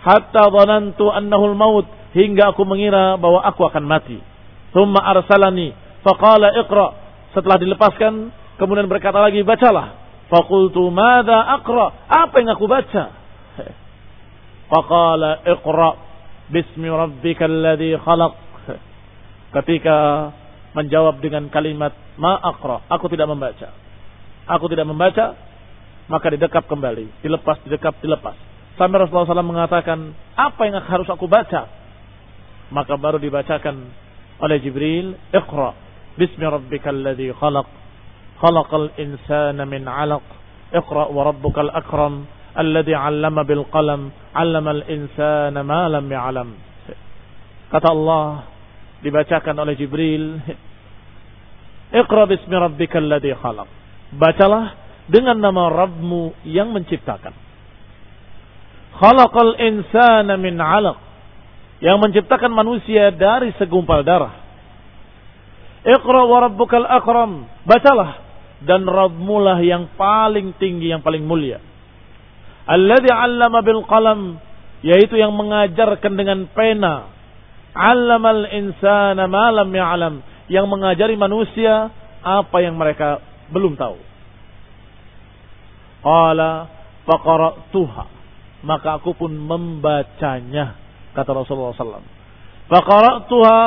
hatta 0.04 0.52
dhanantu 0.52 1.08
annahu 1.10 1.56
maut 1.56 1.88
hingga 2.12 2.52
aku 2.52 2.68
mengira 2.68 3.16
bahwa 3.16 3.40
aku 3.48 3.64
akan 3.72 3.88
mati. 3.88 4.20
Thumma 4.76 5.00
arsalani, 5.00 5.72
faqala 6.04 6.52
Iqra. 6.60 6.88
Setelah 7.32 7.56
dilepaskan, 7.62 8.36
kemudian 8.60 8.92
berkata 8.92 9.16
lagi, 9.24 9.48
bacalah. 9.48 10.09
Fakultu 10.30 10.94
mada 10.94 11.58
akra. 11.58 12.06
Apa 12.06 12.40
yang 12.42 12.54
aku 12.54 12.70
baca? 12.70 13.04
Faqala 14.72 15.42
iqra 15.50 15.90
bismi 16.54 16.88
rabbika 16.90 17.50
alladhi 17.50 17.98
khalaq. 17.98 18.34
Ketika 19.58 19.98
menjawab 20.78 21.18
dengan 21.20 21.50
kalimat 21.50 21.98
ma 22.22 22.38
akra. 22.38 22.86
Aku 22.94 23.10
tidak 23.10 23.26
membaca. 23.26 23.74
Aku 24.46 24.70
tidak 24.70 24.86
membaca. 24.86 25.34
Maka 26.10 26.26
didekap 26.34 26.66
kembali. 26.70 27.22
Dilepas, 27.26 27.62
didekap, 27.66 27.98
dilepas. 28.02 28.34
Sampai 28.78 28.98
Rasulullah 28.98 29.30
SAW 29.30 29.46
mengatakan, 29.46 30.16
apa 30.34 30.62
yang 30.66 30.82
harus 30.82 31.06
aku 31.12 31.30
baca? 31.30 31.70
Maka 32.70 32.98
baru 32.98 33.22
dibacakan 33.22 33.76
oleh 34.40 34.58
Jibril, 34.62 35.20
Iqra 35.36 35.90
bismi 36.20 36.44
rabbika 36.44 36.92
alladhi 36.92 37.32
khalaq 37.32 37.68
خلق 38.45 38.75
الإنسان 38.75 39.69
من 39.69 39.89
علق 39.89 40.23
اقرأ 40.75 41.07
وربك 41.07 41.59
الأكرم 41.59 42.15
الذي 42.59 42.95
علم 42.95 43.43
بالقلم 43.43 44.11
علم 44.35 44.67
الإنسان 44.69 45.55
ما 45.61 45.89
لم 45.89 46.13
يعلم 46.13 46.49
kata 47.73 47.91
Allah 47.91 48.47
dibacakan 49.03 49.55
oleh 49.59 49.75
Jibril 49.75 50.39
Iqra 51.95 52.23
bismi 52.27 52.55
rabbikal 52.55 53.03
ladzi 53.03 53.35
khalaq 53.35 53.67
bacalah 54.15 54.77
dengan 55.11 55.39
nama 55.39 55.71
Rabbmu 55.71 56.47
yang 56.47 56.71
menciptakan 56.71 57.35
Khalaqal 58.95 59.59
insana 59.59 60.39
min 60.39 60.55
'alaq 60.55 60.99
yang 61.83 61.99
menciptakan 61.99 62.55
manusia 62.55 63.11
dari 63.11 63.51
segumpal 63.59 64.07
darah 64.07 64.39
Iqra 65.83 66.23
wa 66.25 66.39
rabbukal 66.47 66.87
akram 66.87 67.51
bacalah 67.67 68.25
dan 68.64 68.84
Rabbmulah 68.84 69.60
yang 69.64 69.88
paling 69.96 70.56
tinggi, 70.60 70.92
yang 70.92 71.00
paling 71.00 71.24
mulia. 71.24 71.64
Alladhi 72.68 73.10
'allama 73.10 73.64
bil 73.64 73.84
qalam, 73.88 74.38
yaitu 74.84 75.16
yang 75.16 75.32
mengajarkan 75.34 76.14
dengan 76.20 76.46
pena. 76.52 77.08
'Allamal 77.72 78.50
insana 78.52 79.26
ma 79.32 79.48
lam 79.54 79.70
ya'lam, 79.72 80.16
yang 80.52 80.68
mengajari 80.68 81.16
manusia 81.16 81.94
apa 82.20 82.58
yang 82.60 82.76
mereka 82.76 83.24
belum 83.54 83.80
tahu. 83.80 83.98
Qala 86.04 86.52
faqara'tuha, 87.08 88.06
maka 88.68 89.00
aku 89.00 89.16
pun 89.16 89.32
membacanya, 89.32 90.76
kata 91.16 91.32
Rasulullah 91.32 91.76
SAW. 91.76 92.08
Faqara'tuha 92.70 93.60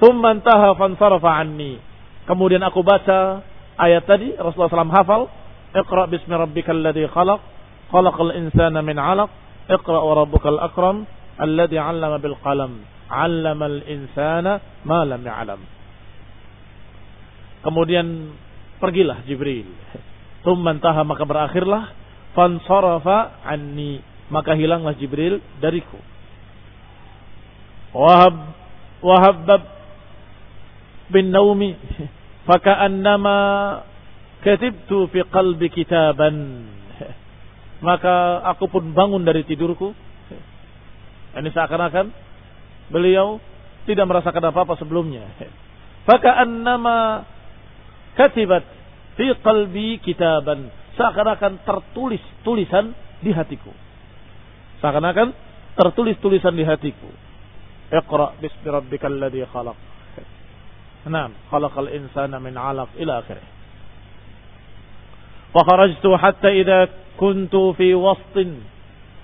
thumma 0.00 0.32
intaha 0.34 0.74
fansarafa 0.74 1.30
anni. 1.30 1.78
Kemudian 2.24 2.62
aku 2.64 2.80
baca 2.80 3.42
ayat 3.80 4.04
tadi 4.04 4.36
Rasulullah 4.36 4.72
SAW 4.72 4.92
hafal 4.92 5.22
Iqra 5.70 6.10
bismi 6.10 6.34
rabbikal 6.34 6.82
ladzi 6.82 7.06
khalaq 7.08 7.40
khalaqal 7.90 8.34
insana 8.36 8.82
min 8.82 8.98
'alaq 8.98 9.30
Iqra 9.70 9.98
wa 10.02 10.12
rabbukal 10.20 10.58
akram 10.60 11.06
alladzi 11.38 11.78
'allama 11.78 12.18
bil 12.18 12.36
qalam 12.44 12.82
'allamal 13.10 13.80
insana 13.86 14.60
ma 14.84 15.02
lam 15.06 15.22
ya'lam. 15.22 15.60
Kemudian 17.60 18.06
pergilah 18.80 19.22
Jibril. 19.28 19.68
Thumma 20.40 20.72
taha 20.80 21.04
maka 21.04 21.28
berakhirlah 21.28 21.92
fansarafa 22.32 23.44
anni 23.44 24.00
maka 24.32 24.56
hilanglah 24.56 24.96
Jibril 24.96 25.42
dariku. 25.60 25.98
Wahab 27.92 28.36
Wahab 29.02 29.48
bin 31.10 31.34
Naumi 31.34 31.74
faka'annama 32.48 33.36
katibtu 34.44 35.08
fi 35.12 35.20
qalbi 35.28 35.68
kitaban. 35.68 36.36
Maka 37.86 38.44
aku 38.52 38.68
pun 38.68 38.92
bangun 38.92 39.24
dari 39.24 39.44
tidurku. 39.44 39.92
Ini 41.38 41.50
seakan-akan 41.52 42.06
beliau 42.92 43.40
tidak 43.84 44.06
merasakan 44.08 44.52
apa-apa 44.52 44.76
sebelumnya. 44.80 45.24
Faka'annama 46.08 47.24
katibat 48.16 48.64
fi 49.16 49.32
qalbi 49.40 50.00
kitaban. 50.00 50.72
Seakan-akan 50.96 51.64
tertulis 51.64 52.20
tulisan 52.44 52.92
di 53.24 53.32
hatiku. 53.32 53.72
Seakan-akan 54.84 55.28
tertulis 55.76 56.16
tulisan 56.20 56.56
di 56.56 56.64
hatiku. 56.64 57.08
Iqra 57.90 58.38
bismi 58.38 58.68
rabbikal 58.70 59.18
ladzi 59.18 59.42
khalaq 59.50 59.89
Naam, 61.08 61.32
khalaqal 61.48 61.88
insana 61.96 62.36
min 62.36 62.52
'alaq 62.52 62.92
ila 63.00 63.24
akhirih. 63.24 63.46
Wa 65.56 65.62
kharajtu 65.64 66.10
hatta 66.12 66.52
idza 66.52 66.92
kuntu 67.16 67.72
fi 67.74 67.96
wastin 67.96 68.60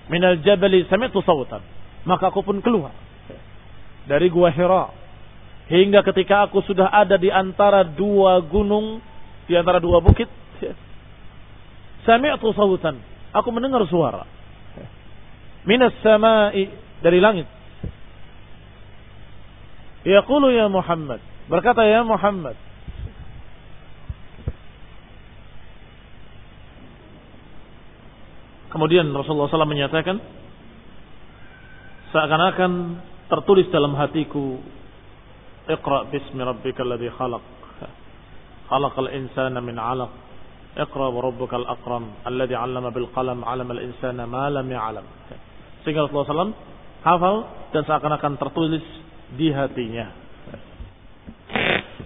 min 0.09 0.21
al-jabal 0.25 0.73
sami'tu 0.89 1.21
sawtan. 1.21 1.61
Maka 2.07 2.33
aku 2.33 2.41
pun 2.41 2.63
keluar 2.65 2.95
dari 4.07 4.31
gua 4.31 4.49
Hira 4.49 4.89
hingga 5.67 6.01
ketika 6.01 6.47
aku 6.47 6.63
sudah 6.63 6.87
ada 6.87 7.19
di 7.19 7.27
antara 7.27 7.83
dua 7.83 8.39
gunung, 8.41 9.03
di 9.45 9.53
antara 9.53 9.77
dua 9.77 10.01
bukit. 10.01 10.27
Sami'tu 12.07 12.55
sawtan. 12.57 12.97
Aku 13.35 13.53
mendengar 13.53 13.85
suara. 13.85 14.25
Min 15.67 15.83
as-sama'i 15.83 16.71
dari 17.03 17.19
langit. 17.19 17.45
Yaqulu 20.07 20.55
ya 20.55 20.71
Muhammad, 20.71 21.19
Berkata 21.47 21.87
ya 21.87 22.03
Muhammad. 22.03 22.59
Kemudian 28.67 29.07
Rasulullah 29.15 29.47
SAW 29.47 29.63
menyatakan, 29.63 30.19
seakan-akan 32.11 32.71
tertulis 33.31 33.71
dalam 33.71 33.95
hatiku, 33.95 34.59
Iqra 35.67 36.07
bismi 36.11 36.43
rabbika 36.43 36.83
alladhi 36.83 37.11
khalaq. 37.11 37.43
Khalaqal 38.67 39.11
insana 39.15 39.63
min 39.63 39.79
'alaq. 39.79 40.11
Iqra 40.75 41.07
wa 41.11 41.19
rabbukal 41.23 41.63
akram 41.63 42.11
alladhi 42.27 42.55
'allama 42.55 42.91
bil 42.91 43.07
qalam 43.15 43.43
'allama 43.43 43.71
al 43.75 43.81
insana 43.87 44.27
ma 44.27 44.51
lam. 44.51 44.67
Sehingga 45.83 46.07
Rasulullah 46.07 46.51
SAW 46.51 46.55
hafal 47.07 47.35
dan 47.71 47.83
seakan-akan 47.87 48.35
tertulis 48.35 48.83
di 49.39 49.47
hatinya. 49.51 50.26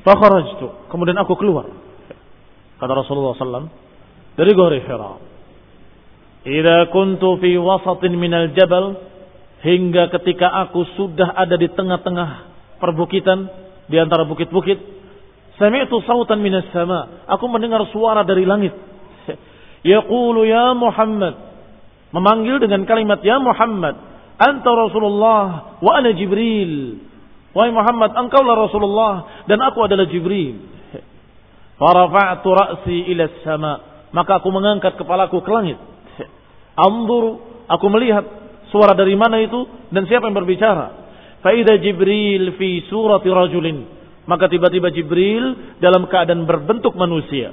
Fakharajtu. 0.01 0.89
Kemudian 0.89 1.17
aku 1.21 1.37
keluar. 1.37 1.69
Kata 2.81 2.93
Rasulullah 2.97 3.37
SAW. 3.37 3.69
Dari 4.33 4.51
Gori 4.57 4.81
Hira. 4.81 5.13
Ida 6.41 6.89
kuntu 6.89 7.37
fi 7.37 7.53
wasatin 7.57 8.17
minal 8.17 8.49
jabal. 8.57 8.97
Hingga 9.61 10.09
ketika 10.17 10.49
aku 10.65 10.81
sudah 10.97 11.37
ada 11.37 11.53
di 11.53 11.69
tengah-tengah 11.69 12.29
perbukitan. 12.81 13.45
Di 13.85 14.01
antara 14.01 14.25
bukit-bukit. 14.25 14.81
Sami'tu 15.61 16.01
sautan 16.09 16.41
minas 16.41 16.65
sama. 16.73 17.29
Aku 17.29 17.45
mendengar 17.45 17.85
suara 17.93 18.25
dari 18.25 18.49
langit. 18.49 18.73
Yaqulu 19.93 20.41
ya 20.49 20.73
Muhammad. 20.73 21.37
Memanggil 22.09 22.57
dengan 22.57 22.81
kalimat 22.89 23.21
ya 23.21 23.37
Muhammad. 23.37 23.93
Anta 24.41 24.71
Rasulullah 24.73 25.77
wa 25.77 25.91
ana 25.93 26.17
Jibril. 26.17 26.97
Wahai 27.51 27.71
Muhammad, 27.75 28.15
engkaulah 28.15 28.55
Rasulullah 28.55 29.43
dan 29.47 29.59
aku 29.59 29.83
adalah 29.83 30.07
Jibril. 30.07 30.71
Farafa'tu 31.75 32.47
ra'si 32.47 33.11
ila 33.11 33.23
sama. 33.43 33.73
Maka 34.11 34.39
aku 34.39 34.47
mengangkat 34.51 34.95
kepalaku 34.95 35.43
ke 35.43 35.49
langit. 35.51 35.79
Anzur, 36.79 37.43
aku 37.67 37.85
melihat 37.91 38.23
suara 38.71 38.95
dari 38.95 39.15
mana 39.19 39.39
itu 39.43 39.67
dan 39.91 40.07
siapa 40.07 40.31
yang 40.31 40.37
berbicara. 40.37 41.01
Faida 41.41 41.75
Jibril 41.81 42.55
fi 42.55 42.85
surati 42.87 43.27
rajulin. 43.27 43.77
Maka 44.29 44.47
tiba-tiba 44.47 44.93
Jibril 44.93 45.75
dalam 45.81 46.05
keadaan 46.07 46.45
berbentuk 46.45 46.93
manusia. 46.93 47.51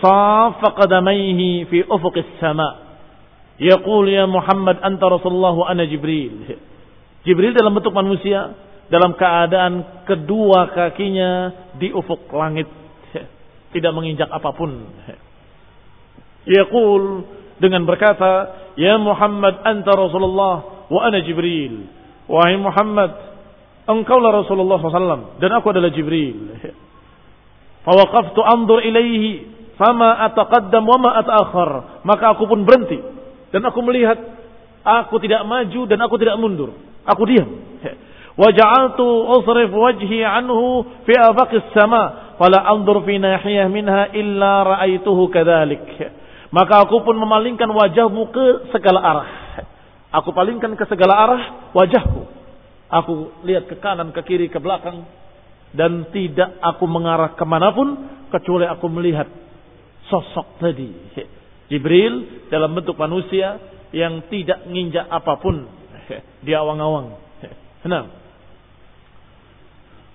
Safa 0.00 0.72
qadamaihi 0.80 1.68
fi 1.68 1.78
ufuqis 1.84 2.40
sama. 2.40 2.88
Yaqul 3.60 4.08
ya 4.08 4.24
Muhammad 4.24 4.80
anta 4.80 5.06
Rasulullah 5.12 5.54
ana 5.68 5.84
Jibril. 5.84 6.56
Jibril 7.24 7.52
dalam 7.52 7.76
bentuk 7.76 7.92
manusia 7.92 8.56
dalam 8.90 9.14
keadaan 9.14 10.04
kedua 10.08 10.72
kakinya 10.74 11.30
di 11.78 11.94
ufuk 11.94 12.26
langit 12.34 12.66
tidak 13.74 13.92
menginjak 13.94 14.26
apa 14.26 14.50
pun. 14.50 14.70
Yaqul 16.48 17.02
dengan 17.62 17.86
berkata 17.86 18.32
ya 18.74 18.98
Muhammad 18.98 19.62
anta 19.62 19.92
Rasulullah 19.94 20.88
wa 20.90 21.00
ana 21.06 21.22
Jibril. 21.22 21.86
Wahai 22.26 22.58
Muhammad 22.58 23.10
engkaulah 23.86 24.42
Rasulullah 24.42 24.78
SAW 24.78 25.38
dan 25.38 25.50
aku 25.54 25.66
adalah 25.70 25.90
Jibril. 25.94 26.56
Fawaqaftu 27.86 28.40
anzur 28.42 28.82
ilaihi 28.82 29.60
fama 29.80 30.20
ataqaddam 30.28 30.84
wa 30.84 30.98
ma 31.00 31.10
ataakhir 31.16 31.70
maka 32.04 32.36
aku 32.36 32.44
pun 32.44 32.68
berhenti 32.68 33.00
dan 33.48 33.64
aku 33.64 33.80
melihat 33.80 34.20
aku 34.84 35.16
tidak 35.24 35.40
maju 35.48 35.88
dan 35.88 35.98
aku 36.04 36.20
tidak 36.20 36.36
mundur 36.36 36.76
aku 37.05 37.23
diam 37.27 37.49
وجعلت 38.35 38.99
أصرف 39.39 39.71
وجهي 39.73 40.25
عنه 40.25 40.59
في 41.07 41.13
أفق 41.15 41.51
السماء 41.53 42.07
فلا 42.39 42.59
أنظر 42.71 43.01
في 43.01 43.17
ناحية 43.17 43.65
منها 43.71 44.11
إلا 44.11 44.63
رأيته 44.63 45.17
كذلك 45.31 45.87
maka 46.51 46.87
aku 46.87 47.03
pun 47.03 47.15
memalingkan 47.19 47.67
wajahmu 47.67 48.31
ke 48.31 48.45
segala 48.71 48.99
arah 49.03 49.29
aku 50.13 50.31
palingkan 50.31 50.71
ke 50.75 50.83
segala 50.87 51.15
arah 51.15 51.43
wajahku 51.75 52.21
aku 52.87 53.43
lihat 53.43 53.67
ke 53.67 53.75
kanan 53.79 54.15
ke 54.15 54.21
kiri 54.23 54.47
ke 54.47 54.59
belakang 54.59 55.03
dan 55.75 56.07
tidak 56.15 56.55
aku 56.63 56.87
mengarah 56.87 57.35
kemanapun 57.35 58.07
kecuali 58.31 58.67
aku 58.71 58.87
melihat 58.87 59.27
sosok 60.07 60.59
tadi 60.63 60.91
Jibril 61.67 62.47
dalam 62.47 62.71
bentuk 62.77 62.95
manusia 62.95 63.59
yang 63.91 64.23
tidak 64.31 64.63
nginjak 64.69 65.07
apapun 65.11 65.67
di 66.46 66.52
awang-awang. 66.54 67.16
Nah, 67.80 68.04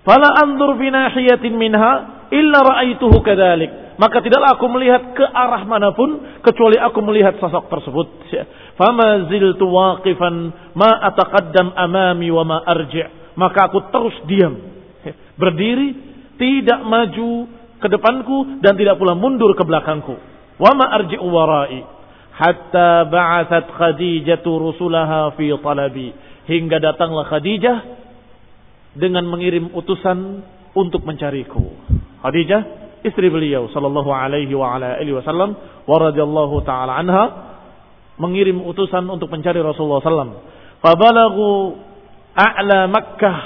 Fala 0.06 0.38
andur 0.38 0.78
fi 0.78 0.86
nahiyatin 0.86 1.58
minha 1.58 1.92
illa 2.30 2.58
ra'aituhu 2.62 3.26
kadzalik. 3.26 3.98
Maka 3.98 4.22
tidaklah 4.22 4.54
aku 4.54 4.70
melihat 4.70 5.02
ke 5.18 5.24
arah 5.26 5.66
mana 5.66 5.90
pun 5.90 6.38
kecuali 6.46 6.78
aku 6.78 7.02
melihat 7.02 7.34
sosok 7.42 7.66
tersebut. 7.66 8.06
Fama 8.78 9.26
ziltu 9.26 9.66
waqifan 9.66 10.54
ma 10.78 11.02
ataqaddam 11.10 11.74
amami 11.74 12.30
wa 12.30 12.46
ma 12.46 12.58
arji'. 12.62 13.34
Maka 13.34 13.66
aku 13.66 13.90
terus 13.90 14.14
diam. 14.30 14.54
Berdiri 15.34 15.88
tidak 16.38 16.86
maju 16.86 17.50
ke 17.82 17.88
depanku 17.90 18.62
dan 18.62 18.78
tidak 18.78 19.02
pula 19.02 19.18
mundur 19.18 19.58
ke 19.58 19.64
belakangku. 19.66 20.14
Wa 20.62 20.70
ma 20.70 20.86
arji'u 21.02 21.26
wara'i. 21.26 21.95
Hatta 22.36 23.08
ba'athat 23.08 23.72
Khadijah 23.72 24.44
rusulaha 24.44 25.32
fi 25.40 25.48
talabi. 25.56 26.12
Hingga 26.44 26.78
datanglah 26.84 27.24
Khadijah 27.32 27.76
dengan 28.92 29.24
mengirim 29.24 29.72
utusan 29.72 30.44
untuk 30.76 31.04
mencariku. 31.08 31.64
Khadijah 32.20 32.60
istri 33.08 33.32
beliau 33.32 33.72
sallallahu 33.72 34.12
alaihi 34.12 34.52
wa 34.52 34.76
ala 34.76 35.00
alihi 35.00 35.16
wasallam 35.16 35.56
wa 35.88 35.96
radhiyallahu 35.96 36.56
taala 36.66 36.98
anha 37.00 37.24
mengirim 38.20 38.64
utusan 38.64 39.04
untuk 39.08 39.32
mencari 39.32 39.60
Rasulullah 39.60 40.04
sallam. 40.04 40.36
Fabalagu 40.84 41.76
a'la 42.36 42.84
Makkah 42.88 43.36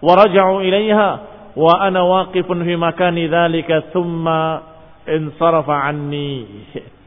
wa 0.00 0.12
raja'u 0.16 0.64
ilaiha 0.64 1.08
wa 1.52 1.72
ana 1.84 2.00
waqifun 2.00 2.64
fi 2.64 2.74
makani 2.80 3.28
dzalika 3.28 3.92
thumma 3.92 4.40
insarafa 5.04 5.84
anni. 5.84 6.48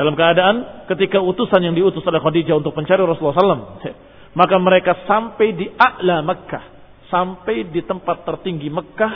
Dalam 0.00 0.16
keadaan 0.16 0.88
ketika 0.88 1.20
utusan 1.20 1.60
yang 1.60 1.76
diutus 1.76 2.00
oleh 2.08 2.24
Khadijah 2.24 2.56
untuk 2.56 2.72
mencari 2.72 3.04
Rasulullah 3.04 3.36
sallam, 3.36 3.62
maka 4.40 4.56
mereka 4.56 5.04
sampai 5.04 5.52
di 5.52 5.68
a'la 5.76 6.24
Makkah 6.24 6.80
sampai 7.12 7.68
di 7.68 7.84
tempat 7.84 8.24
tertinggi 8.24 8.72
Mekah 8.72 9.14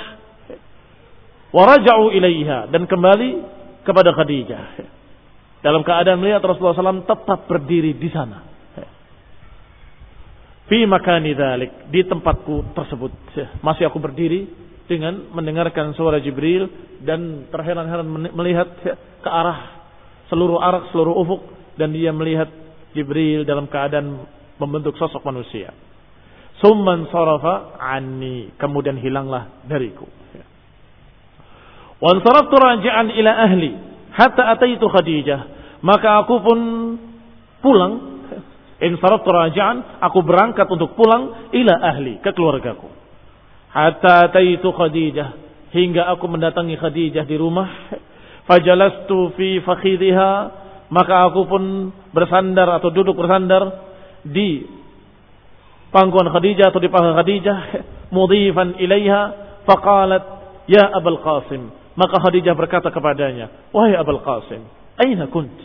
waraja'u 1.54 2.12
ilaiha 2.12 2.68
dan 2.68 2.84
kembali 2.84 3.30
kepada 3.86 4.12
Khadijah. 4.12 4.92
Dalam 5.64 5.80
keadaan 5.80 6.20
melihat 6.20 6.44
Rasulullah 6.44 6.76
SAW 6.76 7.08
tetap 7.08 7.48
berdiri 7.48 7.96
di 7.96 8.12
sana. 8.12 8.44
Fi 10.68 10.84
makani 10.84 11.32
dhalik 11.32 11.88
di 11.88 12.04
tempatku 12.04 12.76
tersebut. 12.76 13.12
Masih 13.64 13.88
aku 13.88 13.96
berdiri 13.96 14.44
dengan 14.84 15.32
mendengarkan 15.32 15.96
suara 15.96 16.20
Jibril 16.20 16.68
dan 17.00 17.48
terheran-heran 17.48 18.04
melihat 18.36 18.68
ke 19.24 19.30
arah 19.30 19.83
seluruh 20.34 20.58
arah 20.58 20.90
seluruh 20.90 21.14
ufuk 21.14 21.40
dan 21.78 21.94
dia 21.94 22.10
melihat 22.10 22.50
Jibril 22.90 23.46
dalam 23.46 23.70
keadaan 23.70 24.26
membentuk 24.58 24.98
sosok 24.98 25.22
manusia 25.22 25.70
Summan 26.62 27.10
sarafa 27.10 27.74
anni. 27.82 28.54
Kemudian 28.54 28.94
hilanglah 29.00 29.66
dariku. 29.66 30.06
Wan 31.98 32.22
saraftu 32.22 32.54
raji'an 32.54 33.10
ila 33.10 33.32
ahli. 33.50 33.72
Hatta 34.14 34.54
ataitu 34.54 34.86
Khadijah. 34.86 35.40
Maka 35.82 36.22
aku 36.22 36.34
pun 36.38 36.58
pulang. 37.58 37.92
In 38.78 38.94
saraftu 39.02 39.34
raji'an. 39.34 39.98
Aku 39.98 40.22
berangkat 40.22 40.70
untuk 40.70 40.94
pulang 40.94 41.50
ila 41.50 41.74
ahli. 41.82 42.22
Ke 42.22 42.30
keluargaku. 42.30 42.86
Hatta 43.74 44.30
ataitu 44.30 44.70
Khadijah. 44.70 45.42
Hingga 45.74 46.06
aku 46.14 46.30
mendatangi 46.30 46.78
Khadijah 46.78 47.26
di 47.26 47.34
rumah. 47.34 47.66
Fajalastu 48.44 49.32
fi 49.36 49.60
fakhidhiha. 49.64 50.32
Maka 50.92 51.26
aku 51.32 51.48
pun 51.48 51.90
bersandar 52.12 52.68
atau 52.78 52.92
duduk 52.92 53.16
bersandar 53.16 53.72
di 54.22 54.68
pangkuan 55.90 56.28
Khadijah 56.28 56.70
atau 56.70 56.78
di 56.78 56.92
paha 56.92 57.18
Khadijah 57.18 57.58
mudhifan 58.14 58.78
ilaiha 58.78 59.22
faqalat 59.64 60.24
ya 60.68 60.92
Abul 60.92 61.18
Qasim. 61.24 61.72
Maka 61.94 62.20
Khadijah 62.20 62.52
berkata 62.54 62.92
kepadanya 62.92 63.70
wahai 63.72 63.96
Abul 63.96 64.20
Qasim 64.20 64.62
aina 65.00 65.26
kunt? 65.32 65.56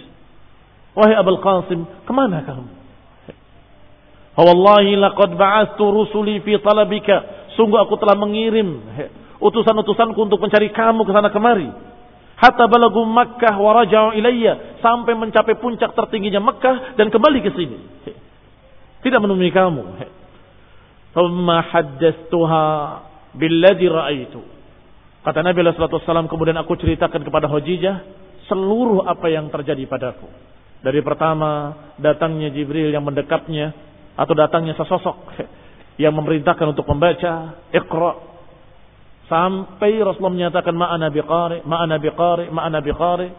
Wahai 0.95 1.19
Abul 1.19 1.43
Qasim 1.43 1.83
ke 2.07 2.11
mana 2.15 2.41
kamu? 2.47 2.79
Wallahi 4.39 4.95
laqad 4.95 5.35
ba'astu 5.35 5.83
rusuli 5.83 6.39
fi 6.47 6.55
talabika. 6.63 7.51
Sungguh 7.59 7.75
aku 7.75 7.99
telah 7.99 8.15
mengirim 8.15 8.79
utusan-utusanku 9.43 10.15
untuk 10.15 10.39
mencari 10.39 10.71
kamu 10.71 11.03
ke 11.03 11.11
sana 11.11 11.27
kemari 11.27 11.67
hatta 12.39 12.65
balagu 12.71 13.03
Makkah 13.03 13.55
wa 13.59 13.83
raja'u 13.83 14.15
ilayya 14.15 14.79
sampai 14.79 15.13
mencapai 15.13 15.59
puncak 15.59 15.91
tertingginya 15.91 16.39
Makkah 16.39 16.95
dan 16.95 17.11
kembali 17.11 17.39
ke 17.43 17.51
sini 17.53 17.77
tidak 19.03 19.19
menemui 19.23 19.51
kamu 19.51 19.83
Thumma 21.09 21.65
haddastuha 21.65 22.65
billadhi 23.33 23.89
ra'aitu. 23.89 24.41
Kata 25.25 25.41
Nabi 25.41 25.65
SAW 25.73 26.29
kemudian 26.29 26.57
aku 26.61 26.77
ceritakan 26.77 27.25
kepada 27.25 27.49
Khadijah 27.49 28.05
seluruh 28.45 29.05
apa 29.05 29.27
yang 29.29 29.49
terjadi 29.49 29.89
padaku. 29.89 30.29
Dari 30.79 31.01
pertama 31.03 31.75
datangnya 31.99 32.53
Jibril 32.53 32.93
yang 32.93 33.03
mendekapnya 33.03 33.73
atau 34.15 34.33
datangnya 34.37 34.77
sesosok 34.79 35.17
yang 36.03 36.15
memerintahkan 36.15 36.71
untuk 36.71 36.87
membaca 36.87 37.57
Iqra 37.73 38.11
sampai 39.29 40.01
Rasulullah 40.01 40.49
menyatakan 40.49 40.73
ma'ana 40.73 41.13
biqari 41.13 41.61
ma'ana 41.63 42.01
biqari 42.01 42.49
ma'ana 42.49 42.81
biqari 42.81 43.29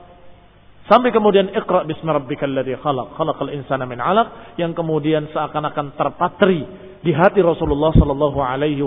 sampai 0.86 1.10
kemudian 1.10 1.50
Iqra 1.50 1.82
bismi 1.84 2.08
rabbikal 2.08 2.50
ladzi 2.50 2.78
khalaq 2.78 3.18
khalaqal 3.18 3.50
insana 3.50 3.84
min 3.84 3.98
'alaq 3.98 4.56
yang 4.56 4.72
kemudian 4.72 5.26
seakan-akan 5.34 5.98
terpatri 5.98 6.62
di 7.00 7.10
hati 7.10 7.40
Rasulullah 7.40 7.92
Sallallahu 7.96 8.38
Alaihi 8.38 8.80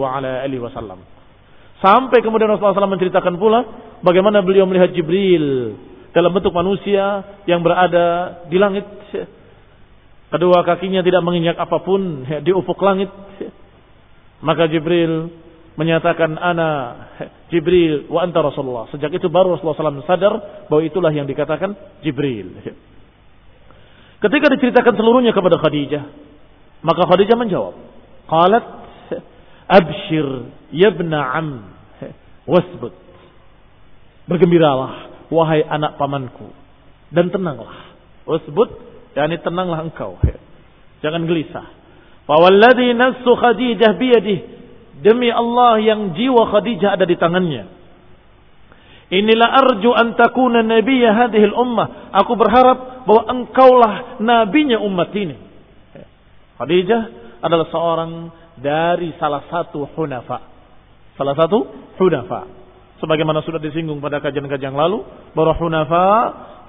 Wasallam. 0.61 1.01
Sampai 1.83 2.23
kemudian 2.23 2.47
Rasulullah 2.47 2.79
SAW 2.79 2.95
menceritakan 2.95 3.35
pula 3.35 3.59
bagaimana 3.99 4.39
beliau 4.39 4.63
melihat 4.63 4.95
Jibril 4.95 5.75
dalam 6.15 6.31
bentuk 6.31 6.55
manusia 6.55 7.27
yang 7.43 7.59
berada 7.59 8.39
di 8.47 8.55
langit. 8.55 8.87
Kedua 10.31 10.63
kakinya 10.63 11.03
tidak 11.03 11.19
menginjak 11.27 11.59
apa 11.59 11.83
pun 11.83 12.23
di 12.23 12.55
ufuk 12.55 12.79
langit. 12.79 13.11
Maka 14.39 14.71
Jibril 14.71 15.42
menyatakan 15.73 16.37
ana 16.37 16.69
Jibril 17.49 18.09
wa 18.09 18.21
anta 18.21 18.41
Rasulullah. 18.41 18.89
Sejak 18.93 19.09
itu 19.13 19.29
baru 19.29 19.57
Rasulullah 19.57 19.99
SAW 19.99 20.09
sadar 20.09 20.33
bahwa 20.69 20.81
itulah 20.85 21.09
yang 21.09 21.25
dikatakan 21.25 21.73
Jibril. 22.05 22.61
Ketika 24.23 24.47
diceritakan 24.55 24.93
seluruhnya 24.95 25.35
kepada 25.35 25.59
Khadijah, 25.59 26.03
maka 26.85 27.01
Khadijah 27.09 27.35
menjawab, 27.35 27.75
Qalat 28.23 28.65
abshir 29.67 30.47
yabna 30.71 31.19
am 31.35 31.47
wasbut. 32.47 32.95
Bergembiralah 34.23 35.27
wahai 35.27 35.65
anak 35.67 35.99
pamanku 35.99 36.55
dan 37.11 37.33
tenanglah. 37.33 37.97
Wasbut 38.23 38.69
yakni 39.17 39.41
tenanglah 39.43 39.83
engkau. 39.83 40.15
Jangan 41.03 41.27
gelisah. 41.27 41.67
Fawalladhi 42.23 42.95
nafsu 42.95 43.31
Khadijah 43.35 43.99
biyadih. 43.99 44.39
Demi 45.03 45.27
Allah 45.27 45.83
yang 45.83 46.15
jiwa 46.15 46.47
Khadijah 46.47 46.95
ada 46.95 47.03
di 47.03 47.19
tangannya. 47.19 47.83
Inilah 49.13 49.49
arju 49.61 49.91
an 49.93 50.15
takuna 50.15 50.63
nabiyya 50.63 51.11
hadhil 51.11 51.53
ummah. 51.53 52.15
Aku 52.23 52.33
berharap 52.39 53.03
bahwa 53.05 53.23
engkaulah 53.29 53.93
nabinya 54.23 54.79
umat 54.79 55.11
ini. 55.13 55.35
Khadijah 56.57 57.01
adalah 57.43 57.67
seorang 57.67 58.11
dari 58.57 59.11
salah 59.19 59.43
satu 59.51 59.83
hunafa. 59.93 60.39
Salah 61.19 61.35
satu 61.35 61.67
hunafa. 61.99 62.47
Sebagaimana 63.03 63.43
sudah 63.43 63.59
disinggung 63.59 63.99
pada 63.99 64.23
kajian-kajian 64.23 64.71
lalu, 64.71 65.03
bahwa 65.35 65.51
hunafa 65.59 66.07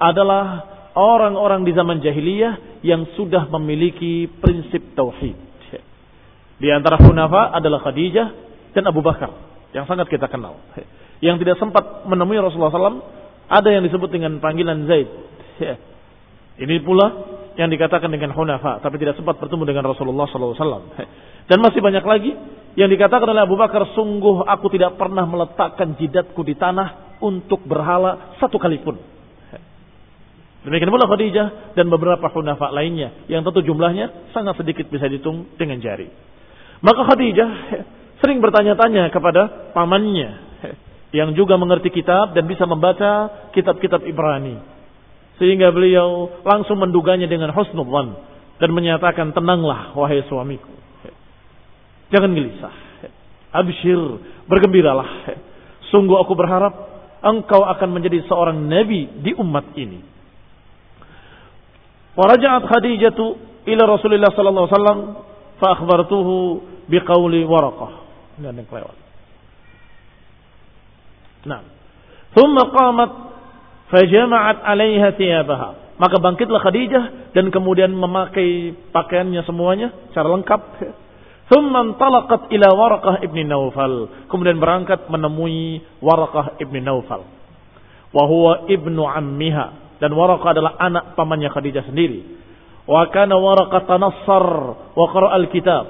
adalah 0.03 0.45
orang-orang 0.91 1.63
di 1.63 1.71
zaman 1.71 2.03
jahiliyah 2.03 2.83
yang 2.83 3.07
sudah 3.15 3.47
memiliki 3.55 4.27
prinsip 4.43 4.93
tauhid. 4.99 5.44
Di 6.55 6.71
antara 6.71 6.95
hunafa 6.99 7.51
adalah 7.51 7.83
Khadijah 7.83 8.27
dan 8.71 8.83
Abu 8.87 9.03
Bakar 9.03 9.31
yang 9.75 9.83
sangat 9.87 10.07
kita 10.07 10.31
kenal. 10.31 10.59
Yang 11.19 11.43
tidak 11.43 11.57
sempat 11.59 12.07
menemui 12.07 12.39
Rasulullah 12.39 12.71
SAW 12.71 13.03
ada 13.51 13.69
yang 13.71 13.83
disebut 13.83 14.07
dengan 14.11 14.39
panggilan 14.39 14.87
Zaid. 14.87 15.09
Ini 16.63 16.75
pula 16.87 17.07
yang 17.59 17.67
dikatakan 17.67 18.07
dengan 18.07 18.31
hunafa, 18.31 18.79
tapi 18.79 18.95
tidak 18.99 19.19
sempat 19.19 19.35
bertemu 19.39 19.63
dengan 19.67 19.83
Rasulullah 19.91 20.27
SAW. 20.27 20.95
Dan 21.45 21.57
masih 21.59 21.83
banyak 21.83 22.03
lagi 22.03 22.31
yang 22.79 22.87
dikatakan 22.91 23.27
oleh 23.27 23.43
Abu 23.43 23.59
Bakar, 23.59 23.91
sungguh 23.95 24.43
aku 24.47 24.71
tidak 24.71 24.95
pernah 24.95 25.23
meletakkan 25.27 25.95
jidatku 25.99 26.43
di 26.43 26.55
tanah 26.55 27.19
untuk 27.23 27.63
berhala 27.63 28.35
satu 28.39 28.59
kali 28.59 28.79
pun. 28.83 28.99
Demikian 30.65 30.89
pula 30.89 31.05
Khadijah 31.05 31.77
dan 31.77 31.85
beberapa 31.93 32.25
hunafa 32.33 32.73
lainnya 32.73 33.29
yang 33.29 33.45
tentu 33.45 33.61
jumlahnya 33.61 34.33
sangat 34.33 34.57
sedikit 34.57 34.89
bisa 34.89 35.05
dihitung 35.05 35.53
dengan 35.61 35.77
jari. 35.77 36.09
Maka 36.83 37.01
Khadijah 37.07 37.51
sering 38.19 38.39
bertanya-tanya 38.43 39.11
kepada 39.11 39.71
pamannya 39.75 40.43
yang 41.15 41.31
juga 41.31 41.55
mengerti 41.55 41.93
kitab 41.93 42.35
dan 42.35 42.43
bisa 42.49 42.67
membaca 42.67 43.31
kitab-kitab 43.55 44.03
Ibrani. 44.03 44.59
Sehingga 45.39 45.71
beliau 45.71 46.41
langsung 46.43 46.79
menduganya 46.79 47.27
dengan 47.27 47.51
husnul 47.51 47.87
dan 48.55 48.69
menyatakan 48.71 49.35
tenanglah 49.35 49.91
wahai 49.95 50.23
suamiku. 50.27 50.71
Jangan 52.11 52.31
gelisah. 52.31 52.75
Abshir, 53.55 53.99
bergembiralah. 54.47 55.07
Sungguh 55.91 56.19
aku 56.19 56.35
berharap 56.35 56.73
engkau 57.23 57.63
akan 57.63 57.89
menjadi 57.95 58.23
seorang 58.27 58.67
nabi 58.67 59.07
di 59.23 59.31
umat 59.39 59.71
ini. 59.79 59.99
Waraja'at 62.15 62.63
Khadijatu 62.63 63.25
ila 63.67 63.83
Rasulullah 63.91 64.31
sallallahu 64.31 64.65
alaihi 64.67 64.75
wasallam 64.77 65.01
fa 65.61 65.75
akhbartuhu 65.79 66.63
biqauli 66.89 67.43
Waraqah. 67.47 67.91
Ini 68.39 68.51
yang 68.51 68.67
kelewat. 68.67 68.97
Nah. 71.45 71.61
Thumma 72.35 72.67
qamat 72.67 73.11
fajama'at 73.93 74.57
'alaiha 74.65 75.07
thiyabaha. 75.15 75.69
Maka 75.95 76.19
bangkitlah 76.19 76.59
Khadijah 76.59 77.03
dan 77.31 77.47
kemudian 77.47 77.95
memakai 77.95 78.75
pakaiannya 78.91 79.47
semuanya 79.47 79.95
secara 80.11 80.27
lengkap. 80.35 80.61
Thumma 81.47 81.95
talaqat 81.95 82.51
ila 82.51 82.67
Waraqah 82.75 83.23
ibni 83.23 83.47
Naufal. 83.47 84.27
Kemudian 84.27 84.59
berangkat 84.59 85.07
menemui 85.07 85.79
Waraqah 86.03 86.59
ibni 86.59 86.83
Naufal. 86.83 87.23
Wa 88.11 88.23
huwa 88.27 88.67
ibnu 88.67 89.07
ammiha 89.07 89.99
dan 90.03 90.11
Waraqah 90.11 90.51
adalah 90.51 90.75
anak 90.75 91.15
pamannya 91.15 91.47
Khadijah 91.47 91.87
sendiri. 91.87 92.43
Wa 92.85 93.09
kana 93.09 93.33
Waraqah 93.37 93.89
tanassar 93.89 94.45
wa 94.93 95.05
qara 95.09 95.33
al-kitab. 95.41 95.85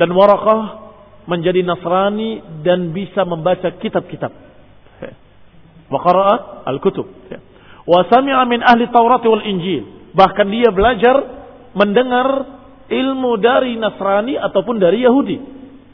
Dan 0.00 0.16
Waraqah 0.16 0.88
menjadi 1.28 1.60
Nasrani 1.60 2.64
dan 2.64 2.96
bisa 2.96 3.28
membaca 3.28 3.68
kitab-kitab. 3.76 4.32
Wa 5.88 5.98
qara 6.00 6.24
al-kutub. 6.68 7.08
Wa 7.88 8.00
sami'a 8.08 8.44
min 8.48 8.64
ahli 8.64 8.88
Taurat 8.88 9.24
wal 9.24 9.44
Injil. 9.44 10.12
Bahkan 10.12 10.46
dia 10.48 10.68
belajar 10.72 11.16
mendengar 11.76 12.26
ilmu 12.88 13.36
dari 13.40 13.76
Nasrani 13.76 14.40
ataupun 14.40 14.80
dari 14.80 15.04
Yahudi. 15.04 15.36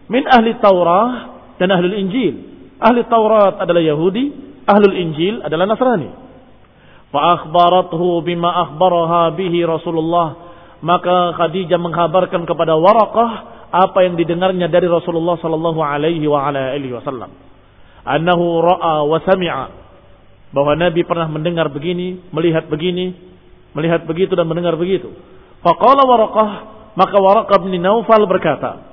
Min 0.07 0.23
ahli 0.31 0.55
Taurat 0.63 1.35
dan 1.59 1.71
ahli 1.75 1.99
Injil. 1.99 2.35
Ahli 2.79 3.07
Taurat 3.07 3.59
adalah 3.59 3.83
Yahudi, 3.83 4.25
ahli 4.67 4.87
Injil 5.03 5.43
adalah 5.43 5.67
Nasrani. 5.71 6.11
Fa'akhbarathu 7.15 8.27
bima 8.27 8.51
akhbaraha 8.51 9.39
bihi 9.39 9.63
Rasulullah. 9.63 10.44
Maka 10.85 11.33
Khadijah 11.41 11.81
menghabarkan 11.81 12.45
kepada 12.45 12.77
Waraqah 12.77 13.31
apa 13.73 14.05
yang 14.05 14.21
didengarnya 14.21 14.69
dari 14.69 14.85
Rasulullah 14.85 15.41
sallallahu 15.41 15.81
alaihi 15.81 16.29
wa 16.29 16.45
ala 16.45 16.77
alihi 16.77 16.93
wasallam. 16.93 17.33
Annahu 18.05 18.61
ra'a 18.61 19.09
wa 19.09 19.19
sami'a 19.25 19.67
bahwa 20.53 20.77
Nabi 20.77 21.03
pernah 21.09 21.25
mendengar 21.27 21.73
begini, 21.73 22.21
melihat 22.31 22.69
begini, 22.69 23.17
melihat 23.73 24.05
begitu 24.05 24.37
dan 24.37 24.45
mendengar 24.45 24.77
begitu. 24.77 25.09
Faqala 25.65 26.05
Waraqah, 26.05 26.51
maka 27.01 27.17
Waraqah 27.17 27.57
bin 27.65 27.81
Naufal 27.81 28.29
berkata, 28.29 28.85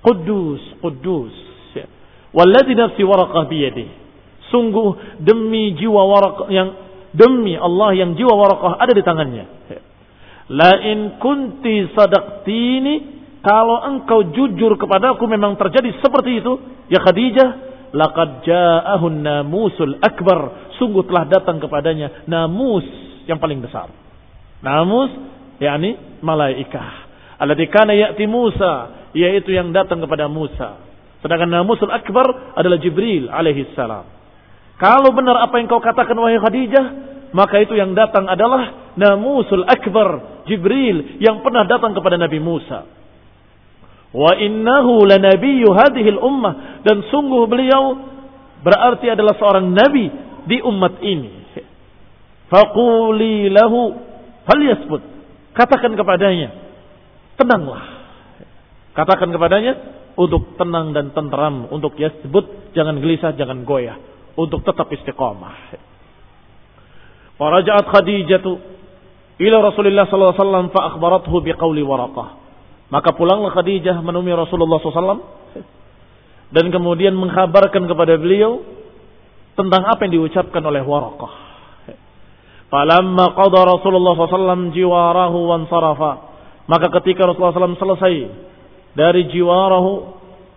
Quddus, 0.00 0.80
Quddus. 0.80 1.36
Walladhi 2.32 2.72
nafsi 2.72 3.04
Waraqah 3.04 3.44
biyadih. 3.44 3.88
Sungguh 4.48 5.20
demi 5.20 5.76
jiwa 5.76 6.00
Waraqah 6.00 6.48
yang 6.48 6.68
Demi 7.16 7.56
Allah 7.56 7.96
yang 7.96 8.12
jiwa 8.12 8.28
warakah 8.36 8.76
ada 8.76 8.92
di 8.92 9.00
tangannya. 9.00 9.44
La 10.46 10.78
in 10.78 11.18
kunti 11.18 11.90
sadaktini 11.90 13.18
kalau 13.42 13.82
engkau 13.82 14.30
jujur 14.30 14.78
kepadaku 14.78 15.26
memang 15.26 15.58
terjadi 15.58 15.98
seperti 15.98 16.38
itu 16.38 16.52
ya 16.86 17.02
Khadijah 17.02 17.48
laqad 17.94 18.46
ja'ahun 18.46 19.22
namusul 19.22 19.98
akbar 19.98 20.70
sungguh 20.78 21.06
telah 21.06 21.26
datang 21.26 21.58
kepadanya 21.58 22.26
namus 22.30 22.86
yang 23.26 23.42
paling 23.42 23.58
besar. 23.58 23.90
Namus 24.62 25.10
yakni 25.58 25.98
malaikah. 26.22 27.10
Alladzi 27.42 27.66
kana 27.66 27.94
ya'ti 27.94 28.26
Musa 28.30 29.06
yaitu 29.18 29.50
yang 29.50 29.74
datang 29.74 29.98
kepada 29.98 30.30
Musa. 30.30 30.78
Sedangkan 31.26 31.50
namusul 31.50 31.90
akbar 31.90 32.54
adalah 32.54 32.78
Jibril 32.78 33.26
alaihi 33.26 33.74
salam. 33.74 34.06
Kalau 34.76 35.10
benar 35.10 35.40
apa 35.42 35.56
yang 35.56 35.66
kau 35.72 35.80
katakan 35.80 36.14
wahai 36.20 36.36
Khadijah, 36.36 36.86
maka 37.32 37.64
itu 37.64 37.74
yang 37.74 37.96
datang 37.96 38.28
adalah 38.28 38.92
Namusul 38.96 39.64
Akbar, 39.64 40.35
Jibril 40.46 41.20
yang 41.20 41.42
pernah 41.42 41.66
datang 41.66 41.92
kepada 41.92 42.16
Nabi 42.16 42.38
Musa. 42.38 42.86
Wa 44.16 44.32
innahu 44.38 45.04
lanabiyyu 45.04 45.68
hadhil 45.76 46.20
ummah 46.22 46.80
dan 46.86 47.04
sungguh 47.10 47.44
beliau 47.50 48.00
berarti 48.64 49.12
adalah 49.12 49.36
seorang 49.36 49.68
nabi 49.74 50.08
di 50.48 50.62
umat 50.64 51.02
ini. 51.04 51.32
Faquli 52.46 53.50
lahu 53.50 53.92
hal 54.46 54.60
yasbut. 54.62 55.02
Katakan 55.52 55.98
kepadanya, 55.98 56.54
tenanglah. 57.34 57.84
Katakan 58.94 59.34
kepadanya 59.34 59.72
untuk 60.16 60.56
tenang 60.56 60.94
dan 60.96 61.12
tenteram, 61.12 61.68
untuk 61.68 61.98
yasbut, 61.98 62.72
jangan 62.72 62.96
gelisah, 63.02 63.34
jangan 63.34 63.66
goyah 63.66 63.98
untuk 64.38 64.62
tetap 64.62 64.86
istiqamah. 64.92 65.76
Faraja'at 67.36 67.86
Khadijatu 67.92 68.75
ila 69.36 69.56
Rasulullah 69.60 70.08
sallallahu 70.08 70.32
alaihi 70.32 70.42
wasallam 70.42 70.66
fa 70.72 70.80
Waraqah. 71.68 72.28
Maka 72.86 73.10
pulanglah 73.18 73.50
Khadijah 73.50 73.98
menemui 73.98 74.30
Rasulullah 74.30 74.78
SAW 74.78 75.18
dan 76.54 76.64
kemudian 76.70 77.18
mengkabarkan 77.18 77.90
kepada 77.90 78.14
beliau 78.14 78.62
tentang 79.58 79.82
apa 79.90 80.06
yang 80.06 80.22
diucapkan 80.22 80.62
oleh 80.62 80.86
Waraqah. 80.86 81.32
Falamma 82.66 83.34
qada 83.34 83.60
Rasulullah 83.66 84.14
SAW 84.14 84.70
jiwarahu 84.74 85.38
wan 85.50 85.66
sarafa. 85.66 86.12
Maka 86.66 86.90
ketika 86.98 87.26
Rasulullah 87.26 87.54
SAW 87.54 87.78
selesai 87.78 88.14
dari 88.94 89.26
jiwarahu, 89.30 89.92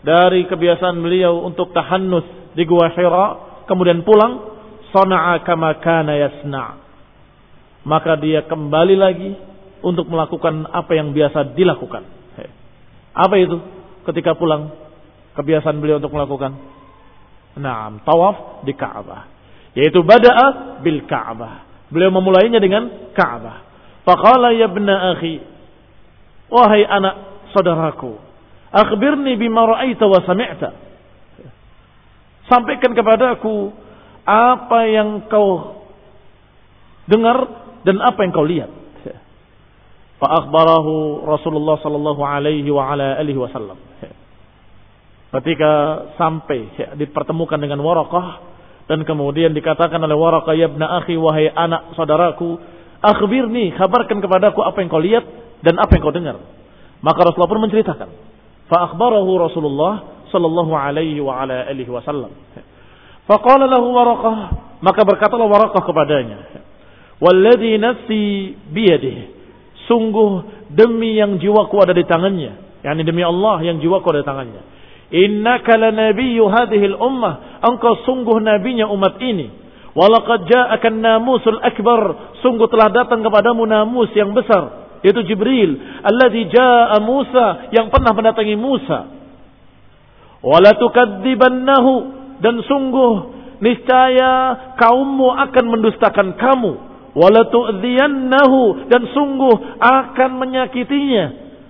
dari 0.02 0.46
kebiasaan 0.50 0.98
beliau 1.02 1.46
untuk 1.46 1.70
tahannus 1.74 2.26
di 2.58 2.66
Gua 2.66 2.90
Hira, 2.94 3.28
kemudian 3.70 4.02
pulang, 4.02 4.58
sana'a 4.90 5.46
kama 5.46 5.78
kana 5.82 6.18
yasna. 6.18 6.89
Maka 7.88 8.20
dia 8.20 8.44
kembali 8.44 8.96
lagi 9.00 9.32
untuk 9.80 10.12
melakukan 10.12 10.68
apa 10.72 10.92
yang 10.96 11.16
biasa 11.16 11.56
dilakukan. 11.56 12.04
Apa 13.16 13.36
itu? 13.40 13.58
Ketika 14.08 14.36
pulang, 14.36 14.72
kebiasaan 15.36 15.80
beliau 15.80 16.00
untuk 16.00 16.16
melakukan 16.16 16.56
Naam, 17.60 18.00
tawaf 18.06 18.64
di 18.64 18.72
Ka'bah. 18.78 19.28
Yaitu 19.74 20.06
bada'a 20.06 20.80
bil 20.86 21.04
Ka'bah. 21.10 21.66
Beliau 21.90 22.14
memulainya 22.14 22.62
dengan 22.62 23.12
Ka'bah. 23.12 23.66
Faqala 24.08 24.56
ya 24.56 24.70
akhi, 24.70 25.44
wahai 26.50 26.82
anak 26.88 27.46
saudaraku, 27.54 28.18
akhbirni 28.74 29.38
bima 29.38 29.70
ra'aita 29.70 30.06
wa 30.08 30.20
sami'ta. 30.24 30.70
Sampaikan 32.50 32.98
kepadaku 32.98 33.70
apa 34.26 34.80
yang 34.90 35.30
kau 35.30 35.84
dengar 37.06 37.69
dan 37.84 37.96
apa 38.04 38.20
yang 38.24 38.32
kau 38.36 38.48
lihat. 38.48 38.72
Fa'akhbarahu 40.20 41.24
Rasulullah 41.24 41.80
sallallahu 41.80 42.20
alaihi 42.20 42.68
wa 42.68 42.92
ala 42.92 43.16
alihi 43.16 43.40
wasallam. 43.40 43.80
Ketika 45.30 45.72
sampai 46.20 46.74
dipertemukan 47.00 47.56
dengan 47.56 47.80
Waraqah 47.80 48.28
dan 48.92 49.06
kemudian 49.08 49.56
dikatakan 49.56 50.02
oleh 50.02 50.18
Waraqah 50.18 50.54
ya 50.60 50.68
ibna 50.68 50.92
akhi 51.00 51.16
wahai 51.16 51.48
anak 51.48 51.96
saudaraku, 51.96 52.60
akhbirni, 53.00 53.72
kabarkan 53.80 54.20
kepadaku 54.20 54.60
apa 54.60 54.78
yang 54.84 54.90
kau 54.92 55.00
lihat 55.00 55.24
dan 55.64 55.80
apa 55.80 55.96
yang 55.96 56.04
kau 56.04 56.12
dengar. 56.12 56.36
Maka 57.00 57.20
Rasulullah 57.24 57.52
pun 57.56 57.64
menceritakan 57.64 58.10
Fa 58.70 58.86
akhbarahu 58.86 59.50
Rasulullah 59.50 60.22
sallallahu 60.30 60.72
alaihi 60.78 61.18
wa 61.24 61.42
ala 61.42 61.66
alihi 61.66 61.90
wasallam. 61.90 62.30
Faqala 63.26 63.66
lahu 63.66 63.94
Waraqah, 63.98 64.38
maka 64.86 65.02
berkatalah 65.02 65.50
Waraqah 65.50 65.82
kepadanya, 65.82 66.38
"Walladzi 67.20 67.76
nafsi 67.80 68.22
biyadihi." 68.72 69.24
Sungguh 69.90 70.32
demi 70.70 71.18
yang 71.18 71.42
jiwaku 71.42 71.82
ada 71.82 71.98
di 71.98 72.06
tangannya, 72.06 72.82
yakni 72.86 73.02
demi 73.02 73.26
Allah 73.26 73.58
yang 73.66 73.82
jiwaku 73.82 74.06
ada 74.14 74.22
di 74.22 74.28
tangannya. 74.28 74.62
Innaka 75.10 75.74
lanabiyyu 75.74 76.46
hadhihi 76.46 76.94
al-ummah, 76.94 77.66
engkau 77.66 78.06
sungguh 78.06 78.38
nabinya 78.38 78.86
umat 78.94 79.18
ini. 79.18 79.50
Walaqad 79.98 80.46
ja'aka 80.46 80.94
namusul 80.94 81.58
akbar, 81.66 82.38
sungguh 82.46 82.70
telah 82.70 82.94
datang 82.94 83.26
kepadamu 83.26 83.66
namus 83.66 84.14
yang 84.14 84.38
besar, 84.38 84.94
yaitu 85.02 85.26
Jibril, 85.26 85.82
alladzi 86.06 86.54
jaa 86.54 87.02
Musa 87.02 87.74
yang 87.74 87.90
pernah 87.90 88.14
mendatangi 88.14 88.54
Musa. 88.54 89.10
Wala 90.46 90.78
tukadzibannahu 90.78 91.94
dan 92.46 92.62
sungguh 92.64 93.14
niscaya 93.60 94.32
kaummu 94.78 95.36
akan 95.50 95.66
mendustakan 95.68 96.38
kamu 96.38 96.89
wala 97.18 97.48
tu'dhiyannahu 97.50 98.90
dan 98.90 99.02
sungguh 99.10 99.56
akan 99.82 100.32
menyakitinya. 100.38 101.26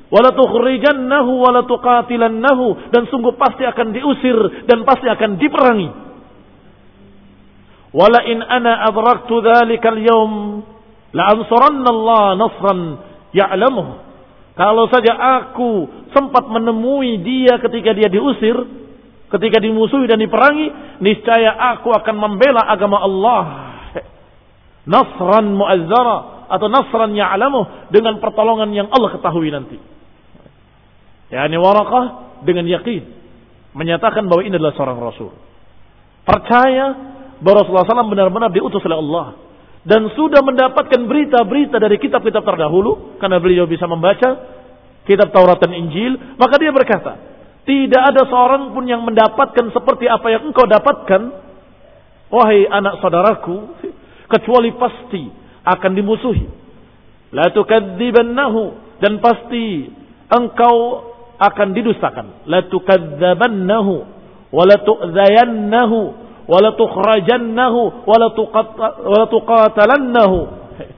Wala 0.10 0.34
tukhrijannahu 0.34 1.32
wala 1.38 1.70
tuqatilannahu 1.70 2.90
dan 2.90 3.06
sungguh 3.14 3.38
pasti 3.38 3.62
akan 3.62 3.94
diusir 3.94 4.38
dan 4.66 4.82
pasti 4.82 5.06
akan 5.06 5.38
diperangi. 5.38 5.90
Wala 7.94 8.26
in 8.26 8.42
ana 8.42 8.90
adraktu 8.90 9.38
dhalikal 9.38 10.02
yawm 10.02 10.66
la 11.14 11.30
Allah 11.30 12.26
nasran 12.38 12.80
ya'lamuh. 13.38 13.88
Kalau 14.58 14.90
saja 14.92 15.14
aku 15.40 15.88
sempat 16.12 16.50
menemui 16.50 17.22
dia 17.22 17.62
ketika 17.62 17.94
dia 17.94 18.10
diusir 18.10 18.58
ketika 19.30 19.62
dimusuhi 19.62 20.10
dan 20.10 20.18
diperangi 20.18 21.00
niscaya 21.06 21.54
aku 21.78 21.94
akan 21.94 22.16
membela 22.18 22.66
agama 22.66 22.98
Allah 22.98 23.69
nasran 24.90 25.54
muazzara 25.54 26.50
atau 26.50 26.66
nasran 26.66 27.14
ya'lamuh 27.14 27.94
dengan 27.94 28.18
pertolongan 28.18 28.74
yang 28.74 28.90
Allah 28.90 29.14
ketahui 29.14 29.54
nanti. 29.54 29.78
Yani 31.30 31.56
warakah 31.62 32.42
dengan 32.42 32.66
yakin 32.66 33.06
menyatakan 33.78 34.26
bahwa 34.26 34.42
ini 34.42 34.58
adalah 34.58 34.74
seorang 34.74 34.98
rasul. 34.98 35.30
Percaya 36.26 36.86
bahwa 37.40 37.64
Rasulullah 37.64 37.86
SAW 37.86 38.10
benar-benar 38.12 38.50
diutus 38.50 38.82
oleh 38.84 38.98
Allah 38.98 39.26
dan 39.86 40.10
sudah 40.18 40.44
mendapatkan 40.44 41.06
berita-berita 41.08 41.80
dari 41.80 42.02
kitab-kitab 42.02 42.44
terdahulu 42.44 43.16
karena 43.22 43.38
beliau 43.40 43.70
bisa 43.70 43.88
membaca 43.88 44.60
kitab 45.08 45.32
Taurat 45.34 45.58
dan 45.58 45.74
Injil, 45.74 46.38
maka 46.38 46.60
dia 46.62 46.70
berkata, 46.70 47.18
tidak 47.66 48.02
ada 48.14 48.30
seorang 48.30 48.76
pun 48.76 48.86
yang 48.86 49.02
mendapatkan 49.02 49.74
seperti 49.74 50.06
apa 50.06 50.28
yang 50.30 50.54
engkau 50.54 50.70
dapatkan, 50.70 51.22
wahai 52.30 52.70
anak 52.70 53.02
saudaraku, 53.02 53.74
kecuali 54.30 54.72
pasti 54.78 55.28
akan 55.66 55.92
dimusuhi. 55.98 56.48
La 57.34 57.50
tukadzibannahu 57.54 58.62
dan 59.02 59.22
pasti 59.22 59.90
engkau 60.30 60.78
akan 61.38 61.68
didustakan. 61.74 62.46
La 62.50 62.66
tukadzibannahu 62.70 63.94
wa 64.50 64.64
la 64.66 64.78
tu'zayannahu 64.82 66.00
wa 66.50 66.58
la 66.58 66.72
tukhrajannahu 66.74 67.82
wa 68.06 68.16
la 68.18 69.26
tuqatalannahu. 69.30 70.40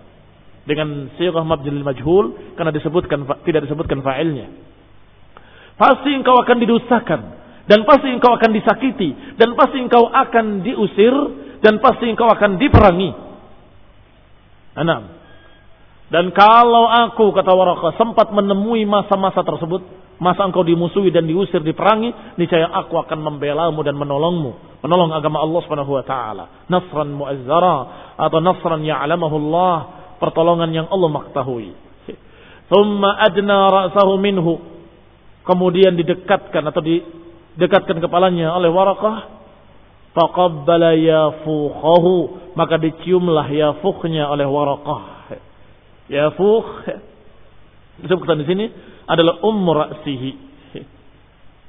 Dengan 0.70 1.12
sirah 1.20 1.44
mabdil 1.44 1.84
majhul 1.84 2.56
karena 2.56 2.72
disebutkan 2.72 3.28
tidak 3.44 3.68
disebutkan 3.68 4.00
fa'ilnya. 4.00 4.48
Pasti 5.76 6.14
engkau 6.14 6.38
akan 6.38 6.58
didustakan 6.62 7.22
dan 7.66 7.88
pasti 7.88 8.08
engkau 8.14 8.38
akan 8.38 8.52
disakiti 8.54 9.10
dan 9.38 9.58
pasti 9.58 9.82
engkau 9.82 10.10
akan 10.10 10.62
diusir 10.62 11.14
dan 11.62 11.78
pasti 11.78 12.10
engkau 12.10 12.28
akan 12.28 12.58
diperangi. 12.58 13.10
Enam. 14.76 15.22
Dan 16.12 16.36
kalau 16.36 16.92
aku 16.92 17.32
kata 17.32 17.56
Waraka 17.56 17.96
sempat 17.96 18.36
menemui 18.36 18.84
masa-masa 18.84 19.46
tersebut, 19.48 19.80
masa 20.20 20.44
engkau 20.44 20.66
dimusuhi 20.66 21.08
dan 21.08 21.24
diusir 21.24 21.64
diperangi, 21.64 22.36
niscaya 22.36 22.68
aku 22.68 23.00
akan 23.00 23.32
membelamu 23.32 23.80
dan 23.80 23.96
menolongmu, 23.96 24.84
menolong 24.84 25.16
agama 25.16 25.40
Allah 25.40 25.60
Subhanahu 25.64 25.96
wa 25.96 26.04
taala. 26.04 26.68
Nasran 26.68 27.16
muazzara 27.16 27.78
atau 28.20 28.44
nasran 28.44 28.84
ya'lamahu 28.84 29.36
Allah, 29.48 29.76
pertolongan 30.20 30.76
yang 30.76 30.88
Allah 30.92 31.10
mengetahui. 31.16 31.72
Thumma 32.68 33.16
adna 33.16 33.58
ra'sahu 33.72 34.20
minhu. 34.20 34.60
Kemudian 35.48 35.98
didekatkan 35.98 36.64
atau 36.70 36.84
didekatkan 36.84 37.98
kepalanya 37.98 38.54
oleh 38.54 38.70
Warakah 38.70 39.41
Faqabbala 40.12 40.96
yafuqahu. 40.96 42.14
Maka 42.56 42.76
diciumlah 42.78 43.48
yafuqnya 43.48 44.28
oleh 44.28 44.48
warakah. 44.48 45.04
Yafuq. 46.12 46.68
Disebutkan 48.04 48.44
di 48.44 48.46
sini 48.48 48.66
adalah 49.08 49.40
ummu 49.40 49.72
ra'sihi. 49.72 50.32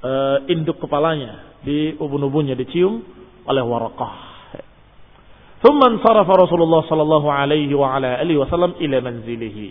Uh, 0.03 0.37
induk 0.51 0.83
kepalanya. 0.83 1.55
Di 1.63 1.95
ubun-ubunnya 1.95 2.59
dicium 2.59 3.07
oleh 3.47 3.63
warakah. 3.63 4.35
Thumman 5.63 6.03
sarafa 6.03 6.35
Rasulullah 6.35 6.83
sallallahu 6.91 7.31
alaihi 7.31 7.71
wa 7.79 7.95
ala 7.95 8.19
alihi 8.19 8.35
wasallam 8.35 8.75
ila 8.83 8.99
manzilihi. 8.99 9.67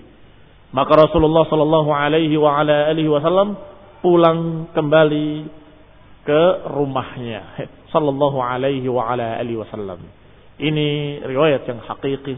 Maka 0.71 0.95
Rasulullah 0.95 1.43
sallallahu 1.51 1.91
alaihi 1.91 2.39
wa 2.39 2.63
ala 2.63 2.87
alihi 2.87 3.11
wasallam 3.11 3.59
pulang 3.99 4.71
kembali 4.71 5.51
ke 6.23 6.41
rumahnya 6.71 7.43
sallallahu 7.91 8.39
alaihi 8.39 8.87
wa 8.87 9.11
ala 9.11 9.37
alihi 9.39 9.59
wasallam. 9.59 9.99
Ini 10.57 11.21
riwayat 11.27 11.67
yang 11.67 11.79
hakiki. 11.83 12.35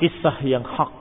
Kisah 0.00 0.36
yang 0.44 0.64
hak. 0.64 0.92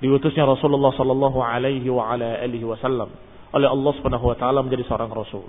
Diutusnya 0.00 0.48
Rasulullah 0.48 0.96
sallallahu 0.96 1.38
alaihi 1.44 1.86
wa 1.92 2.12
ala 2.16 2.40
alihi 2.40 2.64
wasallam 2.64 3.12
oleh 3.50 3.66
Allah 3.66 3.92
Subhanahu 3.98 4.30
wa 4.30 4.36
taala 4.38 4.62
menjadi 4.62 4.86
seorang 4.86 5.10
rasul. 5.10 5.46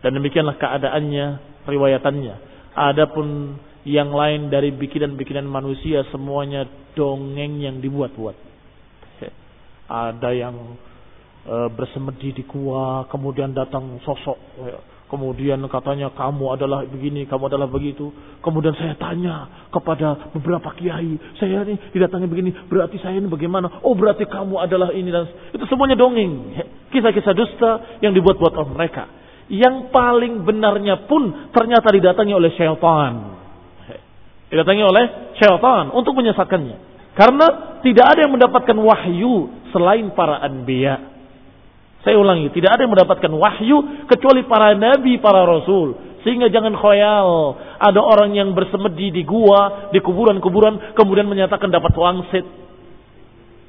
Dan 0.00 0.16
demikianlah 0.16 0.56
keadaannya, 0.56 1.26
riwayatannya. 1.66 2.34
Adapun 2.72 3.58
yang 3.82 4.14
lain 4.14 4.48
dari 4.48 4.70
bikinan-bikinan 4.70 5.44
manusia 5.44 6.06
semuanya 6.14 6.64
dongeng 6.94 7.60
yang 7.60 7.82
dibuat-buat. 7.82 8.36
Ada 9.90 10.30
yang 10.30 10.78
e, 11.42 11.56
bersemedi 11.74 12.30
di 12.30 12.42
gua, 12.46 13.10
kemudian 13.10 13.50
datang 13.50 13.98
sosok, 14.06 14.38
ya. 14.62 14.78
Kemudian 15.10 15.58
katanya 15.66 16.14
kamu 16.14 16.54
adalah 16.54 16.86
begini, 16.86 17.26
kamu 17.26 17.50
adalah 17.50 17.66
begitu. 17.66 18.14
Kemudian 18.40 18.72
saya 18.78 18.94
tanya 18.94 19.66
kepada 19.74 20.30
beberapa 20.32 20.70
kiai, 20.78 21.18
saya 21.36 21.66
ini 21.66 21.76
didatangi 21.90 22.30
begini, 22.30 22.50
berarti 22.70 22.96
saya 23.02 23.18
ini 23.18 23.26
bagaimana? 23.26 23.82
Oh 23.82 23.98
berarti 23.98 24.24
kamu 24.24 24.54
adalah 24.62 24.94
ini 24.94 25.10
dan 25.10 25.26
itu 25.50 25.66
semuanya 25.66 25.98
dongeng, 25.98 26.54
kisah-kisah 26.94 27.34
dusta 27.34 27.98
yang 28.00 28.14
dibuat-buat 28.14 28.54
oleh 28.54 28.70
mereka. 28.70 29.04
Yang 29.50 29.90
paling 29.90 30.46
benarnya 30.46 31.10
pun 31.10 31.50
ternyata 31.50 31.90
didatangi 31.90 32.30
oleh 32.30 32.54
syaitan. 32.54 33.12
Ya. 33.90 33.98
Didatangi 34.54 34.82
oleh 34.86 35.04
syaitan 35.42 35.90
untuk 35.90 36.14
menyesatkannya. 36.14 36.90
Karena 37.18 37.46
tidak 37.82 38.06
ada 38.14 38.20
yang 38.22 38.32
mendapatkan 38.38 38.78
wahyu 38.78 39.50
selain 39.74 40.14
para 40.14 40.38
anbiya. 40.38 41.09
Saya 42.00 42.16
ulangi, 42.16 42.48
tidak 42.56 42.76
ada 42.76 42.88
yang 42.88 42.92
mendapatkan 42.96 43.28
wahyu 43.28 44.08
kecuali 44.08 44.48
para 44.48 44.72
nabi, 44.72 45.20
para 45.20 45.44
rasul. 45.44 46.10
Sehingga 46.24 46.48
jangan 46.48 46.76
khoyal. 46.76 47.56
Ada 47.80 48.00
orang 48.00 48.36
yang 48.36 48.52
bersemedi 48.56 49.12
di 49.12 49.22
gua, 49.24 49.92
di 49.92 50.00
kuburan-kuburan, 50.00 50.96
kemudian 50.96 51.28
menyatakan 51.28 51.68
dapat 51.68 51.92
wangsit. 51.96 52.44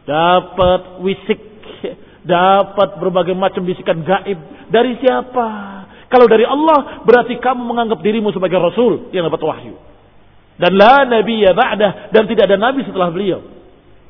Dapat 0.08 1.04
wisik. 1.04 1.40
Dapat 2.22 3.02
berbagai 3.02 3.34
macam 3.36 3.66
bisikan 3.66 4.06
gaib. 4.06 4.38
Dari 4.70 4.94
siapa? 5.02 5.48
Kalau 6.12 6.28
dari 6.28 6.44
Allah, 6.44 7.02
berarti 7.08 7.40
kamu 7.40 7.66
menganggap 7.66 8.00
dirimu 8.04 8.30
sebagai 8.36 8.60
rasul 8.60 9.10
yang 9.16 9.28
dapat 9.28 9.42
wahyu. 9.42 9.76
Dan 10.60 10.76
la 10.78 11.08
nabi 11.08 11.42
ya 11.42 11.52
ba'dah. 11.56 12.14
Dan 12.14 12.28
tidak 12.32 12.52
ada 12.52 12.60
nabi 12.60 12.86
setelah 12.86 13.10
beliau. 13.10 13.42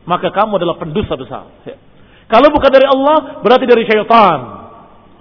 Maka 0.03 0.33
kamu 0.33 0.59
adalah 0.59 0.75
pendusta 0.81 1.13
besar. 1.13 1.45
Kalau 2.31 2.47
bukan 2.47 2.71
dari 2.71 2.87
Allah, 2.87 3.43
berarti 3.43 3.67
dari 3.67 3.83
syaitan. 3.83 4.63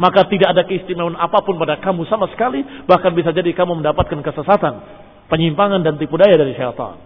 Maka 0.01 0.31
tidak 0.31 0.55
ada 0.57 0.63
keistimewaan 0.65 1.19
apa 1.19 1.43
pun 1.43 1.59
pada 1.59 1.77
kamu 1.83 2.07
sama 2.07 2.31
sekali. 2.31 2.63
Bahkan 2.87 3.11
bisa 3.19 3.35
jadi 3.35 3.51
kamu 3.53 3.83
mendapatkan 3.83 4.23
kesesatan. 4.23 4.75
Penyimpangan 5.27 5.83
dan 5.83 5.99
tipu 5.99 6.15
daya 6.17 6.39
dari 6.39 6.55
syaitan. 6.55 6.97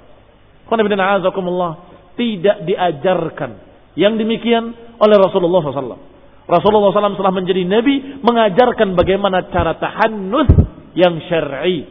Tidak 2.14 2.56
diajarkan. 2.68 3.50
Yang 3.98 4.14
demikian 4.22 4.64
oleh 5.00 5.16
Rasulullah 5.18 5.60
SAW. 5.64 5.98
Rasulullah 6.44 6.92
SAW 6.92 7.16
setelah 7.18 7.34
menjadi 7.34 7.64
Nabi. 7.66 8.20
Mengajarkan 8.22 8.94
bagaimana 8.94 9.50
cara 9.50 9.74
tahannus 9.80 10.52
yang 10.94 11.18
syar'i. 11.26 11.88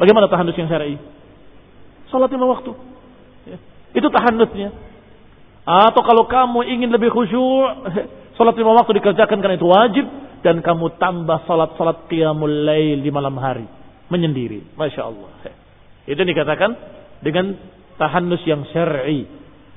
Bagaimana 0.00 0.30
tahannus 0.32 0.56
yang 0.56 0.70
syar'i? 0.70 0.96
Salat 2.08 2.32
lima 2.32 2.48
waktu. 2.48 2.72
Ya. 3.44 3.58
Itu 3.92 4.08
tahannusnya. 4.08 4.87
Atau 5.68 6.00
kalau 6.00 6.24
kamu 6.24 6.64
ingin 6.64 6.88
lebih 6.88 7.12
khusyuk, 7.12 7.68
Salat 8.38 8.54
lima 8.54 8.70
waktu 8.78 9.02
dikerjakan 9.02 9.42
karena 9.42 9.58
itu 9.58 9.66
wajib 9.66 10.06
dan 10.46 10.62
kamu 10.62 10.94
tambah 11.02 11.42
salat-salat 11.50 12.06
qiyamul 12.06 12.70
lail 12.70 13.02
di 13.02 13.10
malam 13.10 13.34
hari 13.34 13.66
menyendiri. 14.14 14.78
Masya 14.78 15.02
Allah. 15.02 15.30
Itu 16.10 16.22
dikatakan 16.22 16.70
dengan 17.18 17.58
tahannus 17.98 18.46
yang 18.46 18.62
syar'i. 18.70 19.26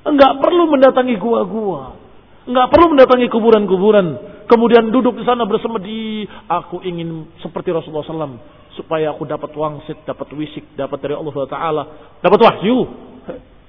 Enggak 0.06 0.38
perlu 0.38 0.70
mendatangi 0.70 1.18
gua-gua. 1.18 1.98
Enggak 2.46 2.70
perlu 2.70 2.94
mendatangi 2.94 3.26
kuburan-kuburan. 3.34 4.06
Kemudian 4.46 4.94
duduk 4.94 5.18
di 5.18 5.26
sana 5.26 5.42
bersemedi. 5.42 6.22
Aku 6.46 6.86
ingin 6.86 7.34
seperti 7.42 7.74
Rasulullah 7.74 8.06
SAW. 8.06 8.38
Supaya 8.78 9.10
aku 9.10 9.26
dapat 9.26 9.50
wangsit, 9.58 10.06
dapat 10.06 10.30
wisik, 10.38 10.78
dapat 10.78 11.02
dari 11.02 11.18
Allah 11.18 11.34
Taala, 11.50 11.82
dapat 12.22 12.40
wahyu. 12.40 13.10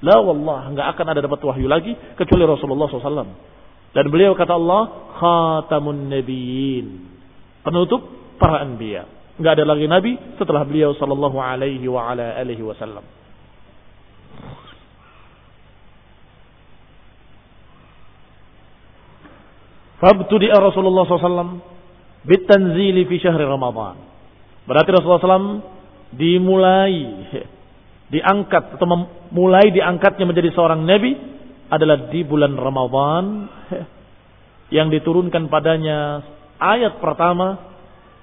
La 0.04 0.20
wallah, 0.20 0.68
enggak 0.68 1.00
akan 1.00 1.06
ada 1.16 1.24
dapat 1.24 1.40
wahyu 1.48 1.72
lagi 1.72 1.96
kecuali 2.20 2.44
Rasulullah 2.44 2.92
SAW. 2.92 3.32
Dan 3.96 4.06
beliau 4.12 4.36
kata 4.36 4.52
Allah, 4.52 5.16
khatamun 5.16 6.12
nabiyyin. 6.12 6.88
Penutup 7.64 8.04
para 8.36 8.60
anbiya. 8.68 9.08
Enggak 9.40 9.58
ada 9.58 9.66
lagi 9.66 9.88
nabi 9.88 10.12
setelah 10.36 10.68
beliau 10.68 10.92
sallallahu 11.00 11.40
alaihi 11.40 11.88
wa 11.88 12.12
ala 12.12 12.36
alihi 12.36 12.62
wasallam. 12.62 13.02
Fabtudi'a 20.04 20.60
Rasulullah 20.60 21.08
SAW 21.08 21.64
bitanzili 22.28 23.08
fi 23.08 23.16
syahri 23.24 23.48
Ramadan. 23.48 24.04
Berarti 24.68 24.90
Rasulullah 24.92 25.24
SAW 25.24 25.64
dimulai 26.12 26.92
diangkat 28.12 28.80
atau 28.80 28.88
mulai 29.32 29.72
diangkatnya 29.72 30.26
menjadi 30.28 30.50
seorang 30.52 30.84
nabi 30.84 31.16
adalah 31.72 32.12
di 32.12 32.22
bulan 32.28 32.54
Ramadhan 32.60 33.26
yang 34.78 34.92
diturunkan 34.92 35.48
padanya 35.48 36.22
ayat 36.60 37.00
pertama 37.00 37.60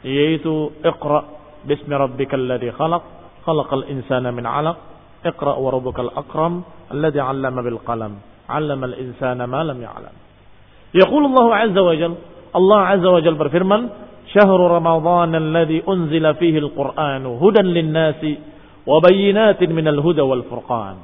yaitu 0.07 0.72
Iqra 0.81 1.20
bismi 1.64 1.93
rabbikal 1.93 2.41
ladzi 2.41 2.72
khalaq 2.72 3.03
khalaqal 3.45 3.85
insana 3.89 4.33
min 4.33 4.45
'alaq 4.45 4.78
Iqra 5.20 5.57
wa 5.61 5.68
rabbukal 5.68 6.12
akram 6.16 6.64
alladzi 6.89 7.20
'allama 7.20 7.61
bil 7.61 7.81
qalam 7.85 8.20
'allama 8.49 8.97
insana 8.97 9.45
ma 9.47 9.61
lam 9.62 9.78
ya'lam. 9.78 10.14
Yaqulu 10.97 11.24
Allah 11.31 11.49
'azza 11.61 11.81
wa 11.85 11.95
jalla 11.95 12.18
Allah 12.51 12.81
'azza 12.97 13.09
wa 13.12 13.20
jalla 13.20 13.39
berfirman 13.39 13.83
syahrul 14.33 14.70
ramadhan 14.70 15.37
alladzi 15.37 15.85
unzila 15.87 16.35
fihi 16.41 16.59
al-qur'anu 16.59 17.37
hudan 17.39 17.68
lin-nasi 17.70 18.49
wabayinatin 18.85 19.70
minal 19.72 20.01
huda 20.01 20.24
wal 20.24 20.45
furqan. 20.47 20.97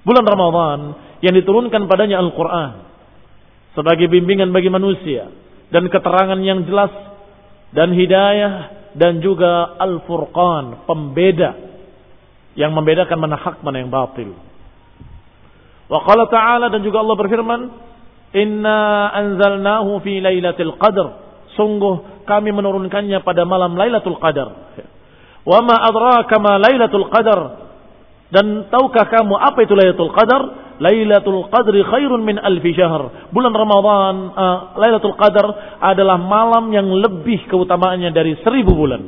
Bulan 0.00 0.24
Ramadhan 0.24 0.80
yang 1.20 1.36
diturunkan 1.36 1.84
padanya 1.84 2.18
Al-Qur'an 2.24 2.88
sebagai 3.76 4.08
bimbingan 4.08 4.50
bagi 4.50 4.72
manusia 4.72 5.28
dan 5.68 5.86
keterangan 5.92 6.40
yang 6.40 6.64
jelas 6.64 6.90
dan 7.70 7.94
hidayah 7.94 8.54
dan 8.98 9.22
juga 9.22 9.78
Al-Furqan, 9.78 10.88
pembeda 10.88 11.54
yang 12.58 12.74
membedakan 12.74 13.18
mana 13.20 13.38
hak 13.38 13.62
mana 13.62 13.78
yang 13.78 13.92
batil. 13.92 14.34
Wa 15.86 16.02
qala 16.02 16.26
ta'ala 16.26 16.66
dan 16.72 16.82
juga 16.82 16.98
Allah 16.98 17.16
berfirman, 17.18 17.60
"Inna 18.34 19.10
anzalnahu 19.14 20.02
fi 20.02 20.18
lailatul 20.18 20.74
qadr." 20.74 21.06
Sungguh 21.54 22.24
kami 22.30 22.54
menurunkannya 22.54 23.26
pada 23.26 23.42
malam 23.42 23.74
Lailatul 23.74 24.22
Qadar. 24.22 24.78
Wa 25.46 25.58
ma 25.64 25.76
adraka 25.84 26.36
ma 26.38 26.60
Lailatul 26.60 27.08
Qadar? 27.08 27.40
Dan 28.30 28.70
tahukah 28.70 29.06
kamu 29.10 29.34
apa 29.34 29.58
itu 29.64 29.74
Lailatul 29.74 30.12
Qadar? 30.12 30.42
Lailatul 30.80 31.50
Qadri 31.52 31.84
khairun 31.84 32.24
min 32.24 32.40
alfi 32.40 32.72
syahr. 32.72 33.30
Bulan 33.34 33.52
Ramadan, 33.52 34.14
uh, 34.32 34.58
Lailatul 34.80 35.16
Qadar 35.16 35.78
adalah 35.80 36.16
malam 36.16 36.72
yang 36.72 36.88
lebih 36.88 37.44
keutamaannya 37.48 38.10
dari 38.16 38.38
seribu 38.40 38.72
bulan. 38.72 39.02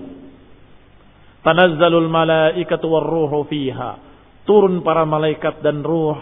Tanazzalul 1.42 2.08
malaikatu 2.12 2.86
warruhu 2.86 3.48
fiha. 3.48 3.90
Turun 4.44 4.84
para 4.84 5.06
malaikat 5.08 5.64
dan 5.64 5.80
ruh. 5.80 6.18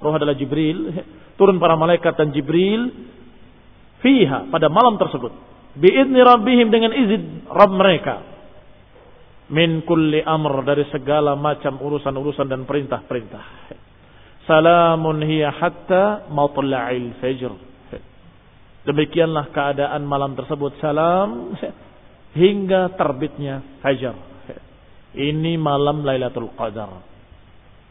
Ruh 0.00 0.14
adalah 0.16 0.32
Jibril 0.32 0.96
turun 1.40 1.56
para 1.56 1.72
malaikat 1.72 2.20
dan 2.20 2.36
Jibril 2.36 2.92
fiha 4.04 4.52
pada 4.52 4.68
malam 4.68 5.00
tersebut 5.00 5.32
biidni 5.80 6.20
rabbihim 6.20 6.68
dengan 6.68 6.92
izin 6.92 7.48
Rabb 7.48 7.72
mereka 7.72 8.29
min 9.50 9.82
kulli 9.82 10.22
amr 10.22 10.62
dari 10.62 10.86
segala 10.88 11.34
macam 11.34 11.78
urusan-urusan 11.82 12.46
dan 12.46 12.62
perintah-perintah 12.64 13.44
salamun 14.46 15.20
hiya 15.26 15.50
hatta 15.50 16.30
matla'il 16.30 17.18
fajr 17.18 17.52
demikianlah 18.86 19.50
keadaan 19.50 20.06
malam 20.06 20.38
tersebut 20.38 20.78
salam 20.78 21.54
hingga 22.32 22.94
terbitnya 22.94 23.82
fajar 23.82 24.14
ini 25.10 25.58
malam 25.58 26.06
Lailatul 26.06 26.54
Qadar 26.54 27.02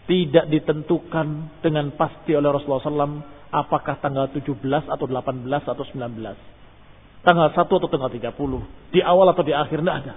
tidak 0.08 0.48
ditentukan 0.48 1.60
dengan 1.62 1.92
pasti 1.94 2.34
oleh 2.34 2.50
Rasulullah 2.50 2.88
SAW 2.88 3.40
Apakah 3.50 3.98
tanggal 3.98 4.30
17 4.30 4.62
atau 4.86 5.06
18 5.10 5.50
atau 5.50 5.82
19? 5.82 7.26
Tanggal 7.26 7.48
1 7.50 7.66
atau 7.66 7.90
tanggal 7.90 8.12
30? 8.14 8.94
Di 8.94 9.02
awal 9.02 9.34
atau 9.34 9.42
di 9.42 9.58
akhir? 9.58 9.82
Tidak 9.82 9.98
ada. 10.06 10.14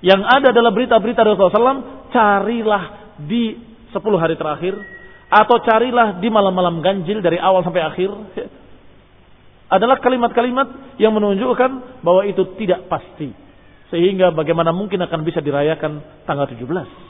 Yang 0.00 0.20
ada 0.26 0.46
adalah 0.50 0.72
berita-berita 0.74 1.22
Rasulullah 1.22 1.54
SAW. 1.54 2.10
Carilah 2.10 2.82
di 3.20 3.54
10 3.92 4.22
hari 4.22 4.34
terakhir. 4.34 4.74
Atau 5.30 5.62
carilah 5.66 6.18
di 6.22 6.28
malam-malam 6.30 6.82
ganjil 6.82 7.20
dari 7.22 7.38
awal 7.38 7.62
sampai 7.66 7.82
akhir. 7.82 8.10
Adalah 9.70 9.98
kalimat-kalimat 9.98 10.98
yang 11.02 11.14
menunjukkan 11.14 12.02
bahwa 12.04 12.22
itu 12.26 12.42
tidak 12.60 12.86
pasti. 12.86 13.34
Sehingga 13.90 14.30
bagaimana 14.34 14.70
mungkin 14.74 15.02
akan 15.02 15.20
bisa 15.26 15.42
dirayakan 15.42 16.24
tanggal 16.26 16.46
17. 16.50 17.04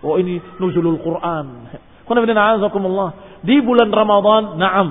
Oh 0.00 0.16
ini 0.16 0.40
nuzulul 0.56 1.00
Quran. 1.00 1.46
Di 3.44 3.56
bulan 3.62 3.88
Ramadan, 3.92 4.58
naam. 4.58 4.88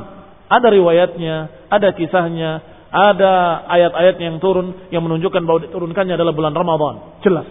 Ada 0.50 0.72
riwayatnya, 0.74 1.36
ada 1.70 1.94
kisahnya, 1.94 2.64
ada 2.90 3.66
ayat-ayat 3.70 4.18
yang 4.18 4.42
turun 4.42 4.90
yang 4.90 5.06
menunjukkan 5.06 5.46
bahwa 5.46 5.60
diturunkannya 5.70 6.18
adalah 6.18 6.34
bulan 6.34 6.54
Ramadan. 6.58 7.22
Jelas. 7.22 7.46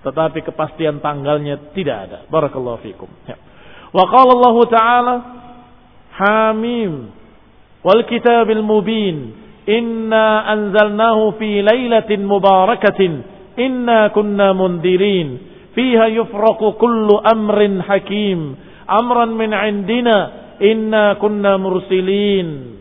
Tetapi 0.00 0.44
kepastian 0.44 1.00
tanggalnya 1.04 1.72
tidak 1.76 1.96
ada. 2.08 2.18
Barakallahu 2.28 2.80
fikum. 2.84 3.08
Ya. 3.24 3.36
Wa 3.90 4.04
qala 4.08 4.30
Allah 4.36 4.56
Ta'ala 4.68 5.14
Hamim 6.20 6.92
wal 7.80 8.04
kitabil 8.04 8.60
mubin 8.60 9.32
inna 9.64 10.44
anzalnahu 10.52 11.40
fi 11.40 11.64
lailatin 11.64 12.28
mubarakatin 12.28 13.12
inna 13.56 14.12
kunna 14.12 14.52
mundirin 14.52 15.40
fiha 15.72 16.12
yufraqu 16.12 16.76
kullu 16.76 17.24
amrin 17.24 17.80
hakim 17.80 18.56
amran 18.84 19.32
min 19.36 19.56
indina 19.56 20.16
inna 20.60 21.16
kunna 21.16 21.56
mursilin. 21.56 22.76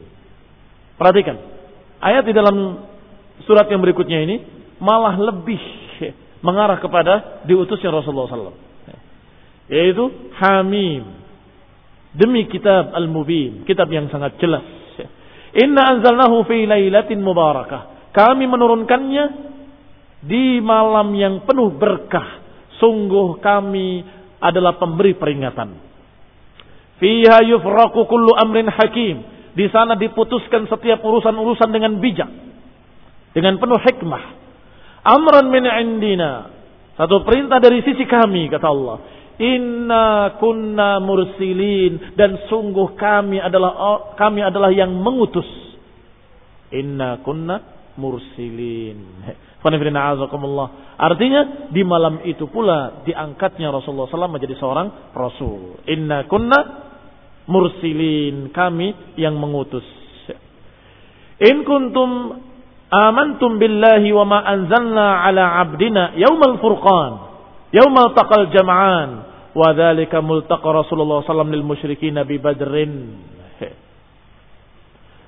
Perhatikan. 0.99 1.48
Ayat 1.99 2.23
di 2.23 2.33
dalam 2.33 2.87
surat 3.43 3.67
yang 3.67 3.83
berikutnya 3.83 4.23
ini 4.23 4.35
malah 4.79 5.19
lebih 5.19 5.59
mengarah 6.39 6.79
kepada 6.79 7.43
diutusnya 7.43 7.91
Rasulullah 7.91 8.31
SAW. 8.31 8.59
Yaitu 9.69 10.33
Hamim. 10.39 11.03
Demi 12.15 12.49
kitab 12.49 12.95
Al-Mubin. 12.95 13.67
Kitab 13.67 13.91
yang 13.91 14.09
sangat 14.09 14.39
jelas. 14.41 14.65
Inna 15.53 15.97
anzalnahu 15.97 16.45
fi 16.45 16.65
lailatin 16.65 17.21
mubarakah. 17.21 18.13
Kami 18.15 18.49
menurunkannya 18.49 19.25
di 20.25 20.57
malam 20.63 21.13
yang 21.13 21.45
penuh 21.45 21.73
berkah. 21.77 22.41
Sungguh 22.81 23.37
kami 23.43 24.01
adalah 24.39 24.79
pemberi 24.79 25.13
peringatan. 25.13 25.75
Fiha 26.99 27.43
yufraku 27.47 28.07
kullu 28.07 28.35
amrin 28.35 28.67
hakim. 28.71 29.38
Di 29.53 29.65
sana 29.73 29.97
diputuskan 29.97 30.69
setiap 30.69 31.01
urusan-urusan 31.01 31.69
dengan 31.73 31.97
bijak. 31.97 32.29
Dengan 33.33 33.57
penuh 33.57 33.79
hikmah. 33.81 34.23
Amran 35.05 35.49
min 35.49 35.65
indina. 35.65 36.51
Satu 36.99 37.23
perintah 37.23 37.63
dari 37.63 37.79
sisi 37.81 38.03
kami, 38.03 38.51
kata 38.51 38.67
Allah. 38.67 38.97
Inna 39.39 40.35
kunna 40.37 40.99
mursilin. 40.99 42.13
Dan 42.19 42.45
sungguh 42.51 42.99
kami 42.99 43.39
adalah 43.39 44.13
kami 44.19 44.43
adalah 44.43 44.69
yang 44.69 44.91
mengutus. 44.91 45.47
Inna 46.75 47.23
kunna 47.23 47.79
mursilin. 47.95 48.99
Artinya 50.99 51.41
di 51.67 51.81
malam 51.83 52.23
itu 52.23 52.47
pula 52.47 53.03
diangkatnya 53.03 53.71
Rasulullah 53.75 54.07
SAW 54.07 54.31
menjadi 54.31 54.55
seorang 54.55 55.11
Rasul. 55.11 55.83
Inna 55.87 56.23
kunna 56.27 56.88
mursilin 57.49 58.53
kami 58.53 59.17
yang 59.17 59.33
mengutus. 59.41 59.83
In 61.41 61.65
kuntum 61.65 62.37
amantum 62.93 63.57
billahi 63.57 64.13
wa 64.13 64.25
ma 64.29 64.39
anzalna 64.45 65.25
ala 65.25 65.65
abdina 65.65 66.13
yaumal 66.19 66.61
furqan 66.61 67.11
yaumal 67.73 68.13
taqal 68.13 68.53
jam'an 68.53 69.25
wa 69.57 69.67
dzalika 69.73 70.21
multaqa 70.21 70.85
Rasulullah 70.85 71.25
sallallahu 71.25 71.57
lil 71.57 71.65
musyrikin 71.65 72.21
bi 72.29 72.37
badrin. 72.37 73.25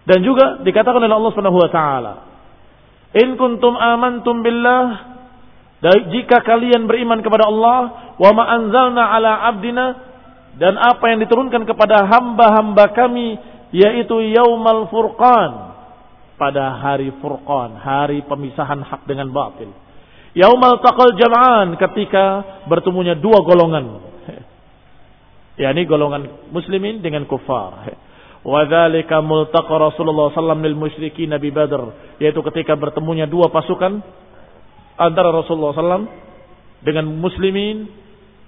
Dan 0.01 0.19
juga 0.25 0.61
dikatakan 0.65 1.01
oleh 1.01 1.13
Allah 1.13 1.31
Subhanahu 1.33 1.61
wa 1.61 1.69
taala, 1.69 2.13
"In 3.17 3.37
kuntum 3.37 3.77
amantum 3.77 4.41
billah" 4.41 5.11
Dan 5.81 6.13
jika 6.13 6.45
kalian 6.45 6.85
beriman 6.85 7.25
kepada 7.25 7.49
Allah, 7.49 8.13
wa 8.21 8.31
ma 8.37 8.43
anzalna 8.53 9.17
ala 9.17 9.49
abdina 9.49 10.10
dan 10.59 10.75
apa 10.75 11.11
yang 11.11 11.19
diturunkan 11.23 11.63
kepada 11.63 12.03
hamba-hamba 12.07 12.91
kami 12.91 13.39
yaitu 13.71 14.19
yaumal 14.35 14.91
furqan 14.91 15.71
pada 16.35 16.75
hari 16.81 17.13
furqan, 17.21 17.77
hari 17.79 18.25
pemisahan 18.27 18.81
hak 18.83 19.07
dengan 19.07 19.31
batil. 19.31 19.71
Yaumal 20.33 20.79
taqal 20.81 21.15
jam'an 21.19 21.75
ketika 21.75 22.43
bertemunya 22.67 23.15
dua 23.15 23.43
golongan. 23.43 23.99
yakni 25.61 25.85
golongan 25.85 26.49
muslimin 26.49 26.99
dengan 27.03 27.27
kufar. 27.27 27.93
Wa 28.51 28.65
dzalika 28.65 29.21
multaqa 29.21 29.69
Rasulullah 29.69 30.33
sallallahu 30.33 30.65
lil 30.65 31.29
Nabi 31.29 31.49
Badr, 31.53 31.81
yaitu 32.17 32.41
ketika 32.41 32.73
bertemunya 32.73 33.29
dua 33.29 33.53
pasukan 33.53 34.01
antara 34.97 35.29
Rasulullah 35.29 35.77
SAW 35.77 36.09
dengan 36.81 37.05
muslimin 37.21 37.85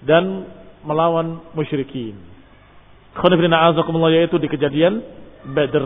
dan 0.01 0.49
melawan 0.83 1.41
musyrikin. 1.57 2.15
Khonifrina 3.13 3.69
azakumullah 3.71 4.13
yaitu 4.13 4.37
di 4.37 4.47
kejadian 4.49 5.03
Badr. 5.53 5.85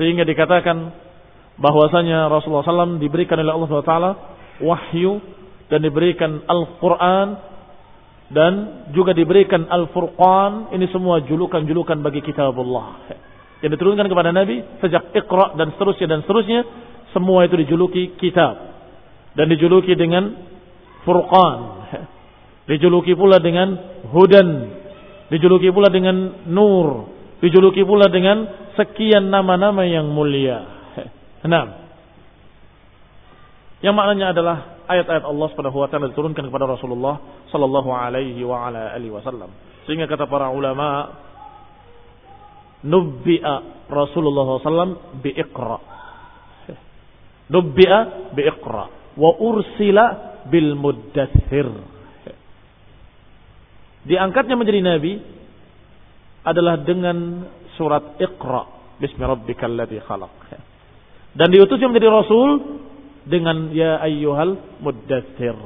Sehingga 0.00 0.26
dikatakan 0.26 0.90
bahwasanya 1.58 2.26
Rasulullah 2.26 2.66
SAW 2.66 2.98
diberikan 2.98 3.38
oleh 3.38 3.52
Allah 3.54 3.68
SWT 3.70 3.96
wahyu 4.64 5.22
dan 5.70 5.80
diberikan 5.82 6.42
Al-Quran 6.46 7.54
dan 8.32 8.52
juga 8.96 9.12
diberikan 9.12 9.68
Al-Furqan. 9.68 10.72
Ini 10.72 10.86
semua 10.90 11.20
julukan-julukan 11.22 12.00
bagi 12.00 12.24
kitabullah. 12.24 13.06
Yang 13.60 13.80
diturunkan 13.80 14.06
kepada 14.08 14.30
Nabi 14.32 14.60
sejak 14.80 15.12
Iqra 15.12 15.56
dan 15.56 15.72
seterusnya 15.76 16.06
dan 16.08 16.20
seterusnya. 16.24 16.60
Semua 17.14 17.46
itu 17.46 17.54
dijuluki 17.54 18.18
kitab 18.18 18.58
dan 19.38 19.46
dijuluki 19.46 19.94
dengan 19.94 20.34
Furqan. 21.06 21.83
Dijuluki 22.64 23.12
pula 23.12 23.40
dengan 23.40 23.76
Hudan. 24.08 24.48
Dijuluki 25.28 25.68
pula 25.68 25.92
dengan 25.92 26.48
Nur. 26.48 27.12
Dijuluki 27.44 27.84
pula 27.84 28.08
dengan 28.08 28.48
sekian 28.72 29.28
nama-nama 29.28 29.84
yang 29.84 30.08
mulia. 30.08 30.64
Enam. 31.46 31.84
Yang 33.84 33.94
maknanya 34.00 34.26
adalah 34.32 34.56
ayat-ayat 34.88 35.24
Allah 35.28 35.46
Subhanahu 35.52 35.76
wa 35.76 35.88
taala 35.92 36.08
diturunkan 36.08 36.48
kepada 36.48 36.64
Rasulullah 36.64 37.44
sallallahu 37.52 37.92
alaihi 37.92 38.40
wa 38.40 38.68
ala 38.68 38.96
alihi 38.96 39.12
wasallam. 39.12 39.52
Sehingga 39.84 40.08
kata 40.08 40.24
para 40.24 40.48
ulama 40.48 41.20
nubbi'a 42.80 43.86
Rasulullah 43.92 44.56
sallam 44.64 45.20
bi 45.20 45.36
iqra. 45.36 45.78
Nubbi'a 47.52 48.32
bi 48.32 48.42
iqra 48.48 48.84
wa 49.20 49.30
ursila 49.36 50.04
bil 50.48 50.72
muddathir. 50.72 51.93
Diangkatnya 54.04 54.56
menjadi 54.56 54.80
nabi 54.84 55.16
adalah 56.44 56.80
dengan 56.84 57.48
surat 57.76 58.20
Iqra 58.20 58.62
bismi 59.00 59.24
rabbikal 59.24 59.72
ladzi. 59.72 59.98
Dan 61.34 61.48
diutusnya 61.50 61.90
menjadi 61.90 62.08
rasul 62.12 62.50
dengan 63.24 63.72
ya 63.72 63.98
ayyuhal 64.04 64.80
muddathir. 64.84 65.56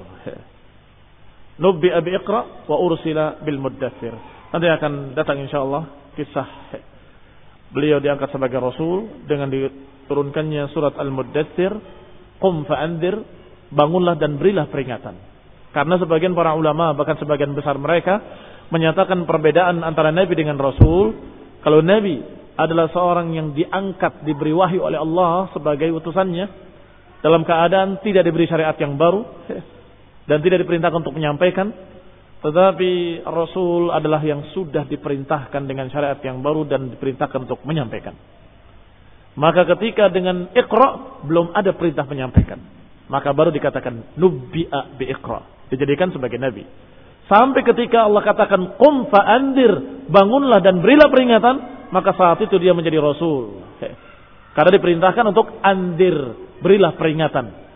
Nubbi 1.58 1.90
abi 1.90 2.14
Iqra 2.14 2.70
wa 2.70 2.76
ursila 2.78 3.42
bil 3.42 3.58
muddathir. 3.58 4.14
Nanti 4.54 4.66
akan 4.70 5.12
datang 5.18 5.42
insyaallah 5.44 6.14
kisah 6.14 6.48
beliau 7.68 8.00
diangkat 8.00 8.32
sebagai 8.32 8.58
rasul 8.62 9.28
dengan 9.28 9.52
diturunkannya 9.52 10.72
surat 10.72 10.96
Al-Muddathir, 10.96 11.72
qum 12.40 12.64
fa'andir 12.64 13.20
bangunlah 13.68 14.16
dan 14.16 14.40
berilah 14.40 14.68
peringatan. 14.72 15.16
Karena 15.70 16.00
sebagian 16.00 16.32
para 16.32 16.56
ulama, 16.56 16.96
bahkan 16.96 17.20
sebagian 17.20 17.52
besar 17.52 17.76
mereka, 17.76 18.20
menyatakan 18.72 19.24
perbedaan 19.28 19.84
antara 19.84 20.08
Nabi 20.12 20.32
dengan 20.32 20.56
Rasul. 20.56 21.12
Kalau 21.60 21.84
Nabi 21.84 22.20
adalah 22.56 22.88
seorang 22.90 23.36
yang 23.36 23.52
diangkat, 23.52 24.24
diberi 24.24 24.56
wahyu 24.56 24.82
oleh 24.82 24.98
Allah 24.98 25.52
sebagai 25.52 25.92
utusannya, 25.92 26.46
dalam 27.20 27.44
keadaan 27.44 28.00
tidak 28.00 28.24
diberi 28.24 28.48
syariat 28.48 28.74
yang 28.80 28.96
baru, 28.96 29.22
dan 30.28 30.38
tidak 30.44 30.64
diperintahkan 30.64 30.98
untuk 31.04 31.16
menyampaikan, 31.16 31.72
tetapi 32.38 33.24
Rasul 33.26 33.90
adalah 33.90 34.22
yang 34.22 34.54
sudah 34.54 34.86
diperintahkan 34.86 35.62
dengan 35.66 35.90
syariat 35.90 36.18
yang 36.22 36.40
baru 36.40 36.64
dan 36.68 36.92
diperintahkan 36.92 37.48
untuk 37.48 37.60
menyampaikan. 37.66 38.14
Maka 39.38 39.66
ketika 39.76 40.10
dengan 40.10 40.50
Iqra 40.50 41.22
belum 41.26 41.54
ada 41.54 41.70
perintah 41.74 42.06
menyampaikan 42.06 42.78
maka 43.08 43.32
baru 43.32 43.50
dikatakan 43.50 44.14
nubbi'a 44.20 45.00
bi'iqra. 45.00 45.57
Dijadikan 45.68 46.12
sebagai 46.12 46.40
nabi. 46.40 46.64
Sampai 47.28 47.60
ketika 47.60 48.08
Allah 48.08 48.24
katakan 48.24 48.80
qum 48.80 49.12
fa'andir, 49.12 50.04
bangunlah 50.08 50.64
dan 50.64 50.80
berilah 50.80 51.12
peringatan, 51.12 51.56
maka 51.92 52.16
saat 52.16 52.40
itu 52.40 52.56
dia 52.56 52.72
menjadi 52.72 53.00
rasul. 53.04 53.68
Karena 54.56 54.74
diperintahkan 54.74 55.24
untuk 55.28 55.60
andir, 55.60 56.16
berilah 56.64 56.96
peringatan. 56.96 57.68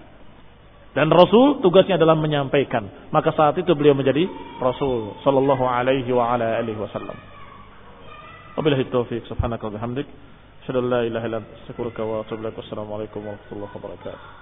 Dan 0.93 1.09
Rasul 1.09 1.65
tugasnya 1.65 1.97
adalah 1.97 2.13
menyampaikan. 2.13 3.09
Maka 3.09 3.33
saat 3.33 3.57
itu 3.57 3.73
beliau 3.73 3.97
menjadi 3.97 4.29
Rasul 4.61 5.17
sallallahu 5.25 5.65
alaihi 5.65 6.13
wa 6.13 6.37
ala 6.37 6.61
alihi 6.61 6.77
wasallam. 6.77 7.17
Wabillahi 8.61 8.93
taufiq 8.93 9.25
subhanaka 9.25 9.73
wa 9.73 9.81
bihamdik. 9.81 10.05
Asyhadu 10.67 10.85
la 10.85 11.09
ilaha 11.09 11.25
illa 11.25 11.39
anta 11.41 11.53
astaghfiruka 11.65 12.05
wa 12.05 12.21
atubu. 12.21 12.45
Wassalamualaikum 12.45 13.25
warahmatullahi 13.25 13.73
wabarakatuh. 13.73 14.42